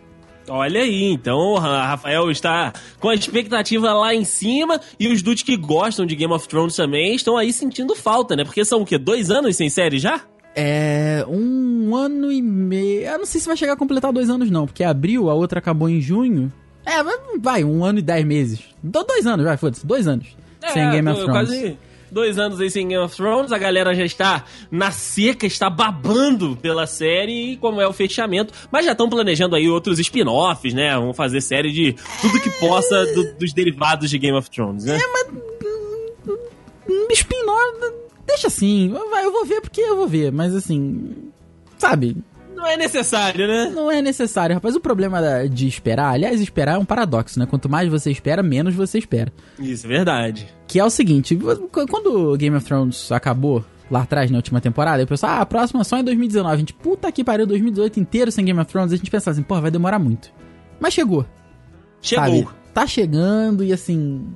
Olha 0.48 0.80
aí, 0.80 1.04
então 1.12 1.36
o 1.36 1.58
Rafael 1.58 2.30
está 2.30 2.72
com 3.00 3.08
a 3.08 3.14
expectativa 3.14 3.92
lá 3.92 4.14
em 4.14 4.24
cima 4.24 4.80
e 4.98 5.08
os 5.08 5.22
dudes 5.22 5.42
que 5.42 5.56
gostam 5.56 6.06
de 6.06 6.14
Game 6.14 6.32
of 6.32 6.46
Thrones 6.46 6.76
também 6.76 7.14
estão 7.14 7.36
aí 7.36 7.52
sentindo 7.52 7.94
falta, 7.96 8.36
né? 8.36 8.44
Porque 8.44 8.64
são 8.64 8.82
o 8.82 8.86
quê? 8.86 8.96
Dois 8.96 9.30
anos 9.30 9.56
sem 9.56 9.68
série 9.68 9.98
já? 9.98 10.20
É. 10.54 11.24
Um 11.28 11.94
ano 11.94 12.32
e 12.32 12.40
meio. 12.40 13.02
Eu 13.02 13.18
não 13.18 13.26
sei 13.26 13.40
se 13.40 13.46
vai 13.46 13.56
chegar 13.56 13.74
a 13.74 13.76
completar 13.76 14.12
dois 14.12 14.30
anos, 14.30 14.50
não, 14.50 14.66
porque 14.66 14.84
abril, 14.84 15.28
a 15.28 15.34
outra 15.34 15.58
acabou 15.58 15.88
em 15.88 16.00
junho. 16.00 16.52
É, 16.84 17.02
vai, 17.40 17.64
um 17.64 17.84
ano 17.84 17.98
e 17.98 18.02
dez 18.02 18.24
meses. 18.24 18.60
Dois 18.82 19.26
anos, 19.26 19.44
vai, 19.44 19.56
foda-se, 19.56 19.84
dois 19.84 20.06
anos. 20.06 20.28
É, 20.62 20.70
sem 20.70 20.90
Game 20.90 21.08
of 21.08 21.20
Thrones. 21.20 21.48
Quase 21.48 21.78
dois 22.10 22.38
anos 22.38 22.60
aí 22.60 22.70
sem 22.70 22.88
Game 22.88 23.02
of 23.02 23.14
Thrones, 23.16 23.52
a 23.52 23.58
galera 23.58 23.94
já 23.94 24.04
está 24.04 24.44
na 24.70 24.90
seca, 24.90 25.46
está 25.46 25.68
babando 25.70 26.56
pela 26.56 26.86
série 26.86 27.52
e 27.52 27.56
como 27.56 27.80
é 27.80 27.86
o 27.86 27.92
fechamento, 27.92 28.52
mas 28.70 28.84
já 28.84 28.92
estão 28.92 29.08
planejando 29.08 29.56
aí 29.56 29.68
outros 29.68 29.98
spin-offs, 29.98 30.74
né? 30.74 30.96
Vão 30.96 31.12
fazer 31.12 31.40
série 31.40 31.72
de 31.72 31.94
tudo 32.20 32.40
que 32.40 32.50
possa 32.50 33.04
do, 33.06 33.34
dos 33.34 33.52
derivados 33.52 34.10
de 34.10 34.18
Game 34.18 34.36
of 34.36 34.50
Thrones, 34.50 34.84
né? 34.84 34.96
É, 34.96 35.12
mas 35.12 35.26
spin-off, 37.10 37.94
deixa 38.26 38.46
assim, 38.48 38.92
eu 39.22 39.32
vou 39.32 39.44
ver 39.44 39.60
porque 39.60 39.80
eu 39.80 39.96
vou 39.96 40.08
ver, 40.08 40.32
mas 40.32 40.54
assim, 40.54 41.30
sabe? 41.78 42.16
Não 42.56 42.66
é 42.66 42.76
necessário, 42.76 43.46
né? 43.46 43.70
Não 43.72 43.90
é 43.90 44.00
necessário, 44.00 44.54
rapaz. 44.54 44.74
O 44.74 44.80
problema 44.80 45.20
de 45.48 45.68
esperar, 45.68 46.14
aliás, 46.14 46.40
esperar 46.40 46.76
é 46.76 46.78
um 46.78 46.84
paradoxo, 46.84 47.38
né? 47.38 47.46
Quanto 47.46 47.68
mais 47.68 47.88
você 47.88 48.10
espera, 48.10 48.42
menos 48.42 48.74
você 48.74 48.98
espera. 48.98 49.32
Isso, 49.58 49.86
é 49.86 49.88
verdade. 49.88 50.48
Que 50.66 50.80
é 50.80 50.84
o 50.84 50.90
seguinte, 50.90 51.38
quando 51.70 52.36
Game 52.36 52.56
of 52.56 52.66
Thrones 52.66 53.12
acabou, 53.12 53.64
lá 53.90 54.02
atrás, 54.02 54.30
na 54.30 54.38
última 54.38 54.60
temporada, 54.60 55.02
eu 55.02 55.06
pensava, 55.06 55.34
ah, 55.34 55.40
a 55.42 55.46
próxima 55.46 55.84
só 55.84 55.98
em 55.98 56.04
2019. 56.04 56.54
A 56.54 56.58
gente, 56.58 56.74
puta 56.74 57.12
que 57.12 57.22
pariu, 57.22 57.46
2018 57.46 58.00
inteiro 58.00 58.32
sem 58.32 58.44
Game 58.44 58.58
of 58.58 58.70
Thrones. 58.70 58.92
A 58.92 58.96
gente 58.96 59.10
pensava 59.10 59.32
assim, 59.32 59.42
pô, 59.42 59.60
vai 59.60 59.70
demorar 59.70 59.98
muito. 59.98 60.32
Mas 60.80 60.94
chegou. 60.94 61.24
Chegou. 62.00 62.24
Sabe? 62.24 62.48
Tá 62.74 62.86
chegando 62.86 63.64
e 63.64 63.72
assim, 63.72 64.26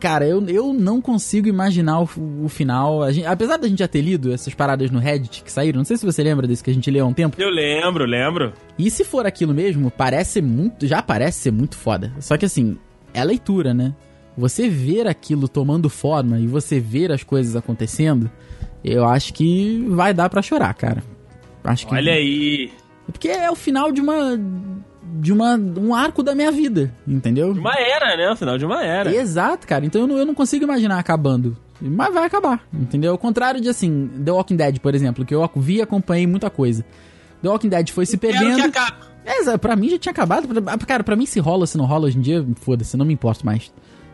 Cara, 0.00 0.26
eu, 0.26 0.44
eu 0.48 0.72
não 0.72 1.00
consigo 1.00 1.48
imaginar 1.48 2.00
o, 2.00 2.08
o 2.44 2.48
final. 2.48 3.10
Gente, 3.12 3.26
apesar 3.26 3.56
da 3.56 3.66
gente 3.66 3.80
já 3.80 3.88
ter 3.88 4.00
lido 4.00 4.32
essas 4.32 4.54
paradas 4.54 4.90
no 4.90 4.98
Reddit 4.98 5.42
que 5.42 5.50
saíram, 5.50 5.78
não 5.78 5.84
sei 5.84 5.96
se 5.96 6.06
você 6.06 6.22
lembra 6.22 6.46
desse 6.46 6.62
que 6.62 6.70
a 6.70 6.74
gente 6.74 6.90
leu 6.90 7.04
há 7.04 7.08
um 7.08 7.12
tempo. 7.12 7.40
Eu 7.40 7.50
lembro, 7.50 8.04
lembro. 8.04 8.52
E 8.78 8.90
se 8.90 9.04
for 9.04 9.26
aquilo 9.26 9.52
mesmo, 9.52 9.90
parece 9.90 10.40
muito. 10.40 10.86
Já 10.86 11.02
parece 11.02 11.40
ser 11.40 11.50
muito 11.50 11.76
foda. 11.76 12.12
Só 12.20 12.36
que 12.36 12.44
assim, 12.44 12.78
é 13.12 13.24
leitura, 13.24 13.74
né? 13.74 13.92
Você 14.36 14.68
ver 14.68 15.08
aquilo 15.08 15.48
tomando 15.48 15.90
forma 15.90 16.38
e 16.38 16.46
você 16.46 16.78
ver 16.78 17.10
as 17.10 17.24
coisas 17.24 17.56
acontecendo, 17.56 18.30
eu 18.84 19.04
acho 19.04 19.34
que 19.34 19.84
vai 19.88 20.14
dar 20.14 20.28
para 20.28 20.42
chorar, 20.42 20.72
cara. 20.74 21.02
Acho 21.64 21.88
que. 21.88 21.94
Olha 21.94 22.12
aí. 22.12 22.70
Porque 23.06 23.28
é 23.28 23.50
o 23.50 23.56
final 23.56 23.90
de 23.90 24.00
uma 24.00 24.38
de 25.20 25.32
uma, 25.32 25.56
um 25.56 25.94
arco 25.94 26.22
da 26.22 26.34
minha 26.34 26.50
vida, 26.50 26.92
entendeu? 27.06 27.52
De 27.52 27.60
uma 27.60 27.74
era, 27.74 28.16
né? 28.16 28.30
O 28.30 28.36
final 28.36 28.56
de 28.58 28.64
uma 28.64 28.82
era. 28.84 29.14
Exato, 29.14 29.66
cara. 29.66 29.84
Então 29.84 30.02
eu 30.02 30.06
não, 30.06 30.16
eu 30.18 30.26
não 30.26 30.34
consigo 30.34 30.64
imaginar 30.64 30.98
acabando. 30.98 31.56
Mas 31.80 32.12
vai 32.12 32.24
acabar, 32.24 32.60
entendeu? 32.72 33.12
Ao 33.12 33.18
contrário 33.18 33.60
de, 33.60 33.68
assim, 33.68 34.08
The 34.24 34.32
Walking 34.32 34.56
Dead, 34.56 34.78
por 34.80 34.94
exemplo, 34.94 35.24
que 35.24 35.34
eu 35.34 35.48
vi 35.56 35.76
e 35.76 35.82
acompanhei 35.82 36.26
muita 36.26 36.50
coisa. 36.50 36.84
The 37.40 37.48
Walking 37.48 37.68
Dead 37.68 37.90
foi 37.90 38.04
se 38.04 38.16
perdendo... 38.16 38.56
Que 38.56 38.62
acabe. 38.62 38.96
É, 39.24 39.56
pra 39.58 39.76
mim 39.76 39.90
já 39.90 39.98
tinha 39.98 40.10
acabado. 40.10 40.48
Cara, 40.86 41.04
pra 41.04 41.14
mim 41.14 41.26
se 41.26 41.38
rola, 41.38 41.66
se 41.66 41.76
não 41.76 41.84
rola 41.84 42.06
hoje 42.06 42.18
em 42.18 42.20
dia, 42.20 42.44
foda-se, 42.62 42.96
não 42.96 43.04
me 43.04 43.12
importo 43.12 43.44
mais. 43.44 43.70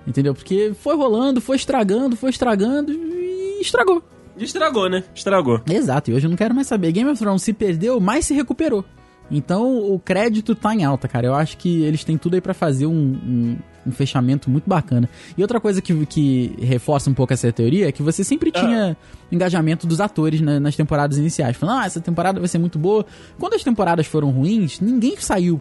Entendeu? 0.06 0.34
Porque 0.34 0.72
foi 0.78 0.96
rolando, 0.96 1.40
foi 1.40 1.56
estragando, 1.56 2.16
foi 2.16 2.30
estragando 2.30 2.92
e 2.92 3.60
estragou. 3.62 4.02
Estragou, 4.36 4.90
né? 4.90 5.04
Estragou. 5.14 5.60
Exato, 5.70 6.10
e 6.10 6.14
hoje 6.14 6.26
eu 6.26 6.30
não 6.30 6.36
quero 6.36 6.54
mais 6.54 6.66
saber. 6.66 6.90
Game 6.92 7.08
of 7.08 7.18
Thrones 7.18 7.42
se 7.42 7.52
perdeu, 7.52 8.00
mas 8.00 8.26
se 8.26 8.34
recuperou. 8.34 8.84
Então 9.30 9.92
o 9.92 9.98
crédito 9.98 10.54
tá 10.54 10.74
em 10.74 10.84
alta, 10.84 11.08
cara. 11.08 11.26
Eu 11.26 11.34
acho 11.34 11.56
que 11.56 11.82
eles 11.82 12.04
têm 12.04 12.18
tudo 12.18 12.34
aí 12.34 12.40
para 12.40 12.54
fazer 12.54 12.86
um, 12.86 12.92
um, 12.92 13.56
um, 13.86 13.92
fechamento 13.92 14.50
muito 14.50 14.68
bacana. 14.68 15.08
E 15.36 15.42
outra 15.42 15.60
coisa 15.60 15.80
que, 15.80 16.06
que 16.06 16.54
reforça 16.60 17.08
um 17.10 17.14
pouco 17.14 17.32
essa 17.32 17.50
teoria 17.52 17.88
é 17.88 17.92
que 17.92 18.02
você 18.02 18.22
sempre 18.22 18.52
ah. 18.54 18.60
tinha 18.60 18.96
engajamento 19.32 19.86
dos 19.86 20.00
atores 20.00 20.40
nas 20.40 20.76
temporadas 20.76 21.18
iniciais. 21.18 21.56
Falando, 21.56 21.80
ah, 21.80 21.86
essa 21.86 22.00
temporada 22.00 22.38
vai 22.38 22.48
ser 22.48 22.58
muito 22.58 22.78
boa. 22.78 23.04
Quando 23.38 23.54
as 23.54 23.64
temporadas 23.64 24.06
foram 24.06 24.30
ruins, 24.30 24.80
ninguém 24.80 25.16
saiu 25.18 25.60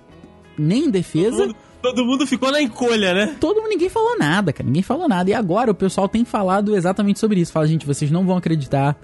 nem 0.58 0.86
em 0.86 0.90
defesa. 0.90 1.48
Todo 1.48 1.56
Todo 1.84 2.06
mundo 2.06 2.26
ficou 2.26 2.50
na 2.50 2.62
encolha, 2.62 3.14
né? 3.14 3.36
Todo 3.42 3.58
mundo, 3.58 3.68
ninguém 3.68 3.90
falou 3.90 4.18
nada, 4.18 4.54
cara. 4.54 4.66
Ninguém 4.66 4.82
falou 4.82 5.06
nada. 5.06 5.30
E 5.30 5.34
agora 5.34 5.70
o 5.70 5.76
pessoal 5.76 6.08
tem 6.08 6.24
falado 6.24 6.78
exatamente 6.78 7.20
sobre 7.20 7.42
isso. 7.42 7.52
Fala, 7.52 7.68
gente, 7.68 7.86
vocês 7.86 8.10
não 8.10 8.26
vão 8.26 8.38
acreditar. 8.38 8.96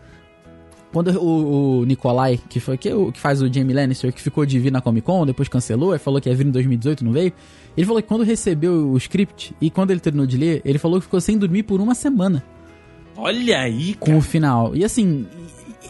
Quando 0.91 1.12
o, 1.19 1.81
o 1.81 1.86
Nikolai, 1.86 2.39
que 2.50 2.60
foi 2.60 2.77
que, 2.77 2.91
o, 2.91 3.12
que 3.12 3.19
faz 3.19 3.41
o 3.41 3.53
Jamie 3.53 3.75
Lannister, 3.75 4.12
que 4.12 4.22
ficou 4.22 4.46
de 4.46 4.58
vir 4.58 4.72
na 4.72 4.81
Comic 4.81 5.05
Con, 5.05 5.25
depois 5.25 5.48
cancelou, 5.48 5.93
e 5.93 6.00
falou 6.00 6.19
que 6.19 6.27
ia 6.27 6.36
vir 6.36 6.48
em 6.48 6.51
2018, 6.51 7.05
não 7.05 7.12
veio. 7.12 7.31
Ele 7.77 7.86
falou 7.86 8.01
que 8.01 8.08
quando 8.08 8.24
recebeu 8.24 8.89
o 8.89 8.98
script 8.98 9.55
e 9.62 9.69
quando 9.69 9.91
ele 9.91 10.00
terminou 10.00 10.25
de 10.25 10.36
ler, 10.36 10.62
ele 10.65 10.79
falou 10.79 11.00
que 11.00 11.05
ficou 11.05 11.22
sem 11.22 11.38
dormir 11.38 11.63
por 11.63 11.79
uma 11.79 11.93
semana. 11.93 12.43
Olha 13.15 13.60
aí, 13.60 13.93
Com 13.96 14.17
o 14.17 14.22
final. 14.22 14.75
E 14.75 14.84
assim, 14.84 15.27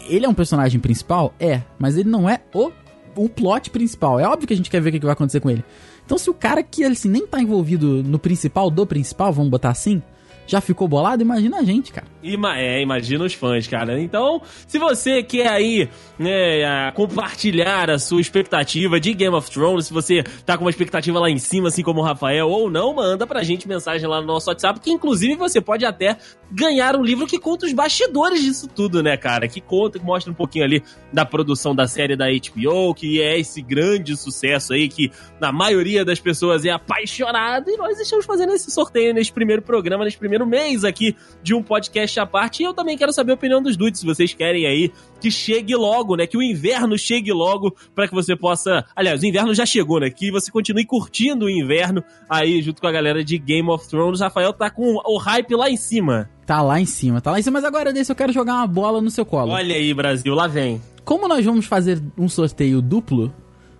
ele 0.10 0.26
é 0.26 0.30
um 0.30 0.34
personagem 0.34 0.80
principal? 0.80 1.34
É, 1.40 1.62
mas 1.78 1.96
ele 1.96 2.10
não 2.10 2.30
é 2.30 2.42
o, 2.54 2.72
o 3.16 3.30
plot 3.30 3.70
principal. 3.70 4.20
É 4.20 4.28
óbvio 4.28 4.48
que 4.48 4.54
a 4.54 4.58
gente 4.58 4.70
quer 4.70 4.82
ver 4.82 4.90
o 4.90 4.94
que 4.94 5.00
vai 5.00 5.14
acontecer 5.14 5.40
com 5.40 5.50
ele. 5.50 5.64
Então 6.06 6.18
se 6.18 6.30
o 6.30 6.34
cara 6.34 6.62
que 6.64 6.84
assim, 6.84 7.08
nem 7.08 7.26
tá 7.26 7.40
envolvido 7.40 8.04
no 8.04 8.20
principal 8.20 8.70
do 8.70 8.86
principal, 8.86 9.32
vamos 9.32 9.52
botar 9.52 9.70
assim, 9.70 10.02
já 10.50 10.60
ficou 10.60 10.88
bolado, 10.88 11.22
imagina 11.22 11.60
a 11.60 11.64
gente, 11.64 11.94
cara. 11.94 12.08
Ima 12.24 12.58
é, 12.58 12.82
imagina 12.82 13.24
os 13.24 13.34
fãs, 13.34 13.68
cara. 13.68 14.02
Então, 14.02 14.42
se 14.68 14.80
você 14.80 15.22
quer 15.22 15.48
aí 15.48 15.88
né, 16.18 16.92
compartilhar 16.94 17.90
a 17.90 18.00
sua 18.00 18.20
expectativa 18.20 19.00
de 19.00 19.14
Game 19.14 19.36
of 19.36 19.50
Thrones, 19.52 19.86
se 19.86 19.94
você 19.94 20.24
tá 20.46 20.58
com 20.58 20.64
uma 20.64 20.72
expectativa 20.72 21.20
lá 21.20 21.30
em 21.30 21.38
cima, 21.38 21.68
assim 21.68 21.84
como 21.84 22.02
o 22.02 22.04
Rafael, 22.04 22.50
ou 22.50 22.70
não, 22.70 22.96
manda 22.96 23.28
pra 23.28 23.44
gente 23.44 23.68
mensagem 23.68 24.08
lá 24.08 24.20
no 24.22 24.28
nosso 24.28 24.50
WhatsApp, 24.50 24.80
que 24.80 24.90
inclusive 24.90 25.36
você 25.36 25.62
pode 25.62 25.86
até 25.86 26.18
ganhar 26.52 26.96
um 26.96 27.04
livro 27.04 27.28
que 27.28 27.38
conta 27.38 27.68
os 27.68 27.74
bastidores 27.74 28.42
disso 28.42 28.68
tudo, 28.68 29.04
né, 29.04 29.16
cara? 29.16 29.48
Que 29.48 29.62
conta, 29.62 30.00
que 30.00 30.06
mostra 30.06 30.32
um 30.32 30.36
pouquinho 30.36 30.66
ali 30.66 30.84
da 31.14 31.26
produção 31.26 31.76
da 31.76 31.88
série 31.88 32.16
da 32.16 32.26
HBO, 32.26 32.94
que 32.96 33.22
é 33.22 33.40
esse 33.40 33.62
grande 33.62 34.18
sucesso 34.18 34.74
aí, 34.74 34.90
que 34.90 35.12
na 35.40 35.52
maioria 35.52 36.04
das 36.04 36.20
pessoas 36.20 36.66
é 36.66 36.72
apaixonada, 36.72 37.70
e 37.72 37.78
nós 37.78 38.00
estamos 38.00 38.26
fazendo 38.26 38.54
esse 38.54 38.72
sorteio 38.72 39.14
nesse 39.14 39.32
primeiro 39.32 39.62
programa, 39.62 40.04
nesse 40.04 40.18
primeiro 40.18 40.39
mês 40.46 40.84
aqui 40.84 41.16
de 41.42 41.54
um 41.54 41.62
podcast 41.64 42.20
à 42.20 42.26
parte. 42.26 42.62
E 42.62 42.66
eu 42.66 42.74
também 42.74 42.98
quero 42.98 43.12
saber 43.12 43.32
a 43.32 43.36
opinião 43.36 43.62
dos 43.62 43.76
dudes, 43.78 44.00
se 44.00 44.06
vocês 44.06 44.34
querem 44.34 44.66
aí 44.66 44.92
que 45.20 45.30
chegue 45.30 45.76
logo, 45.76 46.16
né? 46.16 46.26
Que 46.26 46.38
o 46.38 46.44
inverno 46.44 46.98
chegue 46.98 47.32
logo 47.32 47.76
para 47.94 48.08
que 48.08 48.14
você 48.14 48.36
possa. 48.36 48.86
Aliás, 48.96 49.22
o 49.22 49.26
inverno 49.26 49.54
já 49.54 49.66
chegou, 49.66 50.00
né? 50.00 50.10
Que 50.10 50.32
você 50.32 50.52
continue 50.52 50.86
curtindo 50.86 51.46
o 51.46 51.50
inverno 51.50 52.04
aí 52.30 52.62
junto 52.62 52.82
com 52.82 52.88
a 52.88 52.92
galera 52.92 53.24
de 53.24 53.38
Game 53.38 53.70
of 53.70 53.88
Thrones. 53.88 54.22
Rafael 54.22 54.54
tá 54.54 54.70
com 54.70 54.96
o 54.96 55.18
hype 55.18 55.56
lá 55.56 55.70
em 55.70 55.78
cima. 55.78 56.30
Tá 56.46 56.62
lá 56.62 56.80
em 56.80 56.86
cima, 56.86 57.22
tá 57.22 57.32
lá 57.32 57.40
em 57.40 57.44
cima. 57.44 57.60
Mas 57.60 57.64
agora 57.64 57.94
desse 57.94 58.12
eu 58.12 58.16
quero 58.16 58.34
jogar 58.34 58.56
uma 58.56 58.68
bola 58.68 59.02
no 59.02 59.12
seu 59.12 59.26
colo. 59.26 59.52
Olha 59.52 59.76
aí, 59.76 59.94
Brasil, 59.94 60.34
lá 60.34 60.48
vem. 60.48 60.82
Como 61.06 61.28
nós 61.28 61.46
vamos 61.46 61.66
fazer 61.66 62.02
um 62.18 62.28
sorteio 62.28 62.82
duplo, 62.82 63.34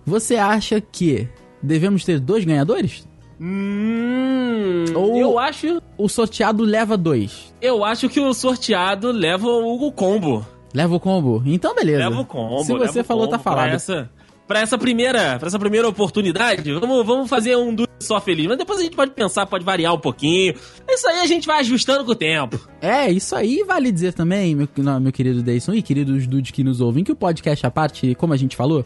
você 0.04 0.36
acha 0.36 0.80
que 0.80 1.28
devemos 1.62 2.04
ter 2.04 2.18
dois 2.20 2.44
ganhadores? 2.44 3.06
Hum, 3.40 4.84
Ou- 4.94 5.16
eu 5.16 5.38
acho, 5.38 5.80
O 5.96 6.08
sorteado 6.08 6.62
leva 6.62 6.96
dois. 6.96 7.52
eu 7.60 7.84
acho 7.84 8.08
que 8.08 8.20
o 8.20 8.32
sorteado 8.34 9.10
leva 9.10 9.46
o, 9.48 9.90
combo. 9.92 10.46
Leva 10.74 10.94
o 10.94 11.00
combo? 11.00 11.42
Então 11.46 11.74
beleza. 11.74 11.98
Leva 12.08 12.20
o 12.20 12.24
combo. 12.24 12.62
Se 12.64 12.72
você 12.74 13.02
falou, 13.02 13.26
tá 13.28 13.38
falado. 13.38 13.66
Pra 13.68 13.74
essa, 13.74 14.10
pra 14.46 14.60
essa 14.60 14.76
primeira, 14.78 15.38
pra 15.38 15.48
essa 15.48 15.58
primeira 15.58 15.88
oportunidade, 15.88 16.70
vamos, 16.74 17.06
vamos 17.06 17.28
fazer 17.30 17.56
um 17.56 17.74
dude 17.74 17.88
só 18.00 18.20
feliz. 18.20 18.46
Mas 18.46 18.58
depois 18.58 18.78
a 18.78 18.82
gente 18.82 18.94
pode 18.96 19.12
pensar, 19.12 19.46
pode 19.46 19.64
variar 19.64 19.94
um 19.94 19.98
pouquinho. 19.98 20.54
Isso 20.88 21.08
aí 21.08 21.20
a 21.20 21.26
gente 21.26 21.46
vai 21.46 21.60
ajustando 21.60 22.04
com 22.04 22.12
o 22.12 22.14
tempo. 22.14 22.60
É, 22.80 23.10
isso 23.10 23.34
aí 23.34 23.64
vale 23.66 23.90
dizer 23.90 24.12
também, 24.12 24.54
meu, 24.54 24.68
não, 24.78 25.00
meu 25.00 25.12
querido 25.12 25.42
Deison 25.42 25.72
e 25.72 25.82
queridos 25.82 26.26
dudes 26.26 26.50
que 26.50 26.62
nos 26.62 26.80
ouvem, 26.80 27.02
que 27.04 27.12
o 27.12 27.16
podcast 27.16 27.66
à 27.66 27.70
parte, 27.70 28.14
como 28.14 28.32
a 28.32 28.36
gente 28.36 28.54
falou, 28.56 28.84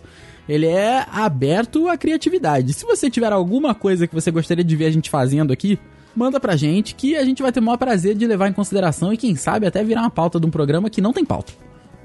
ele 0.48 0.66
é 0.66 1.06
aberto 1.10 1.88
à 1.88 1.96
criatividade. 1.96 2.72
Se 2.72 2.84
você 2.84 3.10
tiver 3.10 3.32
alguma 3.32 3.74
coisa 3.74 4.06
que 4.06 4.14
você 4.14 4.30
gostaria 4.30 4.64
de 4.64 4.76
ver 4.76 4.86
a 4.86 4.90
gente 4.90 5.10
fazendo 5.10 5.52
aqui, 5.52 5.78
manda 6.14 6.38
pra 6.38 6.56
gente 6.56 6.94
que 6.94 7.16
a 7.16 7.24
gente 7.24 7.42
vai 7.42 7.52
ter 7.52 7.60
o 7.60 7.62
maior 7.62 7.78
prazer 7.78 8.14
de 8.14 8.26
levar 8.26 8.48
em 8.48 8.52
consideração 8.52 9.12
e 9.12 9.16
quem 9.16 9.34
sabe 9.34 9.66
até 9.66 9.82
virar 9.82 10.02
uma 10.02 10.10
pauta 10.10 10.38
de 10.38 10.46
um 10.46 10.50
programa 10.50 10.90
que 10.90 11.00
não 11.00 11.12
tem 11.12 11.24
pauta. 11.24 11.52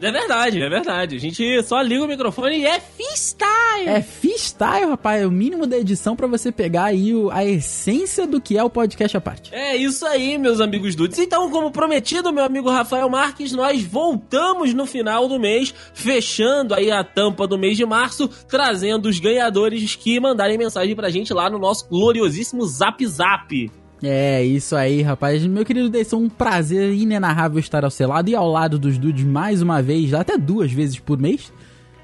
É 0.02 0.12
verdade, 0.12 0.62
é 0.62 0.70
verdade. 0.70 1.16
A 1.16 1.20
gente 1.20 1.64
só 1.64 1.82
liga 1.82 2.04
o 2.04 2.08
microfone 2.08 2.58
e 2.60 2.66
é 2.66 2.80
freestyle. 2.80 3.88
É 3.88 4.02
freestyle, 4.02 4.90
rapaz, 4.90 5.22
é 5.22 5.28
o 5.28 5.32
mínimo 5.32 5.66
da 5.68 5.78
edição 5.78 6.16
pra 6.16 6.28
você 6.28 6.52
pegar 6.52 6.86
aí 6.86 7.14
o- 7.14 7.30
a 7.32 7.44
essência 7.46 8.26
do 8.26 8.40
que 8.42 8.58
é 8.58 8.64
o 8.64 8.70
podcast 8.70 9.16
à 9.18 9.22
parte. 9.22 9.54
É 9.54 9.76
isso 9.76 10.06
aí, 10.06 10.38
meus 10.38 10.60
amigos 10.62 10.96
dudes. 10.96 11.20
Então, 11.20 11.50
como 11.50 11.72
prometido, 11.72 12.32
meu 12.34 12.44
amigo 12.44 12.70
Rafael 12.70 13.10
Marques, 13.10 13.52
nós 13.52 13.84
voltamos 13.84 14.74
no 14.74 14.86
final 14.86 15.28
do 15.28 15.40
mês, 15.40 15.74
fechando 15.94 16.74
aí 16.74 16.92
a 16.92 17.04
tampa 17.04 17.46
do 17.48 17.58
mês 17.58 17.76
de 17.78 17.86
março, 17.86 18.28
trazendo 18.48 19.08
os 19.10 19.20
ganhadores 19.20 19.96
que 19.96 20.20
mandarem 20.20 20.58
mensagem 20.58 20.96
pra 20.96 21.10
gente 21.10 21.34
lá 21.34 21.50
no 21.50 21.60
nosso 21.60 21.88
gloriosíssimo 21.90 22.66
Zap 22.66 23.06
Zap. 23.06 23.72
É, 24.02 24.44
isso 24.44 24.76
aí, 24.76 25.02
rapaz. 25.02 25.46
Meu 25.46 25.66
querido 25.66 25.90
Deison, 25.90 26.18
um 26.18 26.30
prazer 26.30 26.94
inenarrável 26.94 27.60
estar 27.60 27.84
ao 27.84 27.92
seu 27.92 28.08
lado 28.08 28.30
e 28.30 28.36
ao 28.36 28.50
lado 28.50 28.80
dos 28.80 28.98
dudes 28.98 29.26
mais 29.26 29.62
uma 29.62 29.82
vez, 29.82 30.14
até 30.14 30.38
duas 30.38 30.72
vezes 30.72 31.00
por 31.00 31.18
mês. 31.18 31.52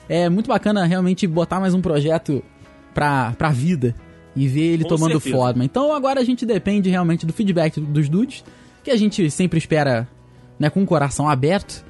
É 0.08 0.30
muito 0.30 0.48
bacana 0.48 0.86
realmente 0.86 1.26
botar 1.26 1.60
mais 1.60 1.74
um 1.74 1.82
projeto 1.82 2.44
pra, 2.94 3.34
pra 3.38 3.50
vida 3.50 3.96
e 4.36 4.48
ver 4.48 4.74
ele 4.74 4.84
Com 4.84 4.90
tomando 4.90 5.14
certeza. 5.14 5.36
forma. 5.36 5.64
Então 5.64 5.94
agora 5.94 6.20
a 6.20 6.24
gente 6.24 6.46
depende 6.46 6.90
realmente 6.90 7.26
do 7.26 7.34
feedback 7.34 7.80
dos 7.80 8.10
dudes, 8.10 8.44
que 8.84 8.92
a 8.92 8.98
gente 8.98 9.32
sempre 9.32 9.58
espera 9.58 10.08
né, 10.60 10.70
com 10.70 10.84
o 10.84 10.86
coração 10.86 11.30
aberto. 11.30 11.86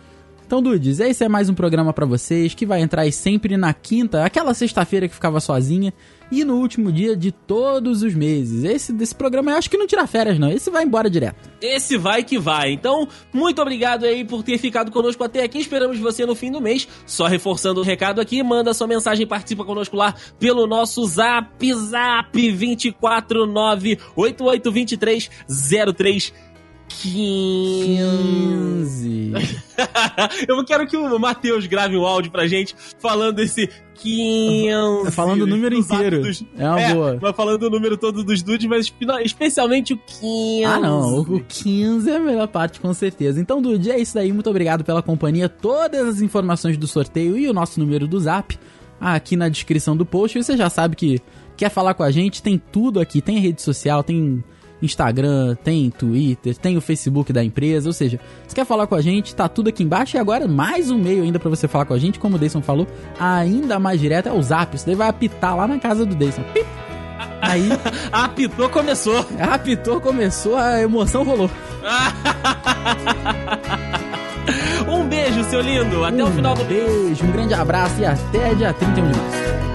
Então, 0.45 0.62
dudes, 0.62 0.99
esse 0.99 1.23
é 1.23 1.27
mais 1.27 1.49
um 1.49 1.55
programa 1.55 1.91
pra 1.91 2.05
vocês 2.05 2.53
que 2.53 2.67
vai 2.67 2.79
entrar 2.79 3.12
sempre 3.12 3.58
na 3.58 3.73
quinta, 3.73 4.23
aquela 4.23 4.53
sexta-feira 4.53 5.08
que 5.08 5.15
ficava 5.15 5.39
sozinha, 5.39 5.91
e 6.31 6.45
no 6.45 6.58
último 6.58 6.91
dia 6.91 7.15
de 7.15 7.31
todos 7.31 8.03
os 8.03 8.13
meses. 8.13 8.63
Esse 8.63 8.93
desse 8.93 9.15
programa 9.15 9.51
eu 9.51 9.58
acho 9.58 9.69
que 9.71 9.77
não 9.77 9.88
tira 9.88 10.05
férias, 10.05 10.38
não. 10.38 10.51
Esse 10.51 10.69
vai 10.69 10.84
embora 10.84 11.10
direto. 11.10 11.49
Esse 11.60 11.97
vai 11.97 12.23
que 12.23 12.38
vai. 12.38 12.71
Então, 12.71 13.08
muito 13.34 13.60
obrigado 13.60 14.05
aí 14.05 14.23
por 14.23 14.43
ter 14.43 14.60
ficado 14.60 14.91
conosco 14.91 15.23
até 15.23 15.43
aqui. 15.43 15.58
Esperamos 15.58 15.97
você 15.97 16.27
no 16.27 16.36
fim 16.36 16.51
do 16.51 16.62
mês. 16.62 16.88
Só 17.08 17.25
reforçando 17.25 17.81
o 17.81 17.84
recado 17.84 18.21
aqui, 18.21 18.43
manda 18.43 18.71
sua 18.73 18.86
mensagem, 18.86 19.25
participa 19.25 19.65
conosco 19.65 19.97
lá 19.97 20.13
pelo 20.39 20.67
nosso 20.67 21.03
Zap 21.08 21.73
Zap 21.73 22.31
249 22.31 23.97
8823 24.15 25.29
03 25.95 26.54
15. 26.87 27.95
15. 27.95 29.33
Eu 30.47 30.63
quero 30.65 30.87
que 30.87 30.95
o 30.95 31.19
Matheus 31.19 31.65
grave 31.67 31.97
um 31.97 32.05
áudio 32.05 32.31
pra 32.31 32.47
gente 32.47 32.75
falando 32.99 33.39
esse 33.39 33.69
15. 33.95 35.11
Falando 35.11 35.41
o 35.41 35.47
número 35.47 35.75
inteiro. 35.75 36.21
dos- 36.21 36.43
É 36.57 36.67
uma 36.69 36.93
boa. 36.93 37.19
Mas 37.21 37.35
falando 37.35 37.63
o 37.63 37.69
número 37.69 37.97
todo 37.97 38.23
dos 38.23 38.41
dudes, 38.41 38.67
mas 38.67 38.91
especialmente 39.23 39.93
o 39.93 39.97
15. 39.97 40.63
Ah, 40.65 40.79
não. 40.79 41.19
O 41.21 41.43
15 41.43 42.09
é 42.09 42.15
a 42.17 42.19
melhor 42.19 42.47
parte, 42.47 42.79
com 42.79 42.93
certeza. 42.93 43.39
Então, 43.41 43.61
Dude, 43.61 43.91
é 43.91 43.99
isso 43.99 44.13
daí. 44.15 44.31
Muito 44.31 44.49
obrigado 44.49 44.83
pela 44.83 45.01
companhia. 45.01 45.49
Todas 45.49 46.07
as 46.07 46.21
informações 46.21 46.77
do 46.77 46.87
sorteio 46.87 47.37
e 47.37 47.47
o 47.49 47.53
nosso 47.53 47.79
número 47.79 48.07
do 48.07 48.19
zap 48.19 48.57
aqui 48.99 49.35
na 49.35 49.49
descrição 49.49 49.95
do 49.97 50.05
post. 50.05 50.41
Você 50.41 50.55
já 50.55 50.69
sabe 50.69 50.95
que 50.95 51.19
quer 51.57 51.69
falar 51.69 51.93
com 51.93 52.03
a 52.03 52.11
gente, 52.11 52.41
tem 52.43 52.61
tudo 52.71 52.99
aqui. 52.99 53.21
Tem 53.21 53.39
rede 53.39 53.61
social, 53.61 54.03
tem 54.03 54.43
Instagram, 54.81 55.55
tem 55.63 55.89
Twitter, 55.89 56.55
tem 56.57 56.77
o 56.77 56.81
Facebook 56.81 57.31
da 57.33 57.43
empresa. 57.43 57.89
Ou 57.89 57.93
seja, 57.93 58.19
se 58.47 58.55
quer 58.55 58.65
falar 58.65 58.88
com 58.88 58.95
a 58.95 59.01
gente, 59.01 59.35
tá 59.35 59.47
tudo 59.47 59.69
aqui 59.69 59.83
embaixo. 59.83 60.17
E 60.17 60.19
agora, 60.19 60.47
mais 60.47 60.91
um 60.91 60.97
meio 60.97 61.23
ainda 61.23 61.39
pra 61.39 61.49
você 61.49 61.67
falar 61.67 61.85
com 61.85 61.93
a 61.93 61.99
gente. 61.99 62.19
Como 62.19 62.35
o 62.35 62.39
Deison 62.39 62.61
falou, 62.61 62.88
ainda 63.19 63.79
mais 63.79 63.99
direto 63.99 64.29
é 64.29 64.33
o 64.33 64.41
zap. 64.41 64.75
Isso 64.75 64.85
daí 64.85 64.95
vai 64.95 65.09
apitar 65.09 65.55
lá 65.55 65.67
na 65.67 65.79
casa 65.79 66.05
do 66.05 66.15
Deison. 66.15 66.43
Pip. 66.53 66.65
Aí, 67.41 67.69
Apitou, 68.11 68.69
começou. 68.69 69.25
apitou, 69.39 70.01
começou, 70.01 70.57
a 70.57 70.81
emoção 70.81 71.23
rolou. 71.23 71.49
Um 74.88 75.07
beijo, 75.07 75.43
seu 75.45 75.61
lindo. 75.61 76.05
Até 76.05 76.23
o 76.23 76.27
final 76.27 76.53
do 76.53 76.61
Um 76.61 76.65
beijo, 76.65 77.25
um 77.25 77.31
grande 77.31 77.53
abraço 77.53 77.99
e 77.99 78.05
até 78.05 78.53
dia 78.53 78.71
31 78.73 79.11
de 79.11 79.17
março. 79.17 79.74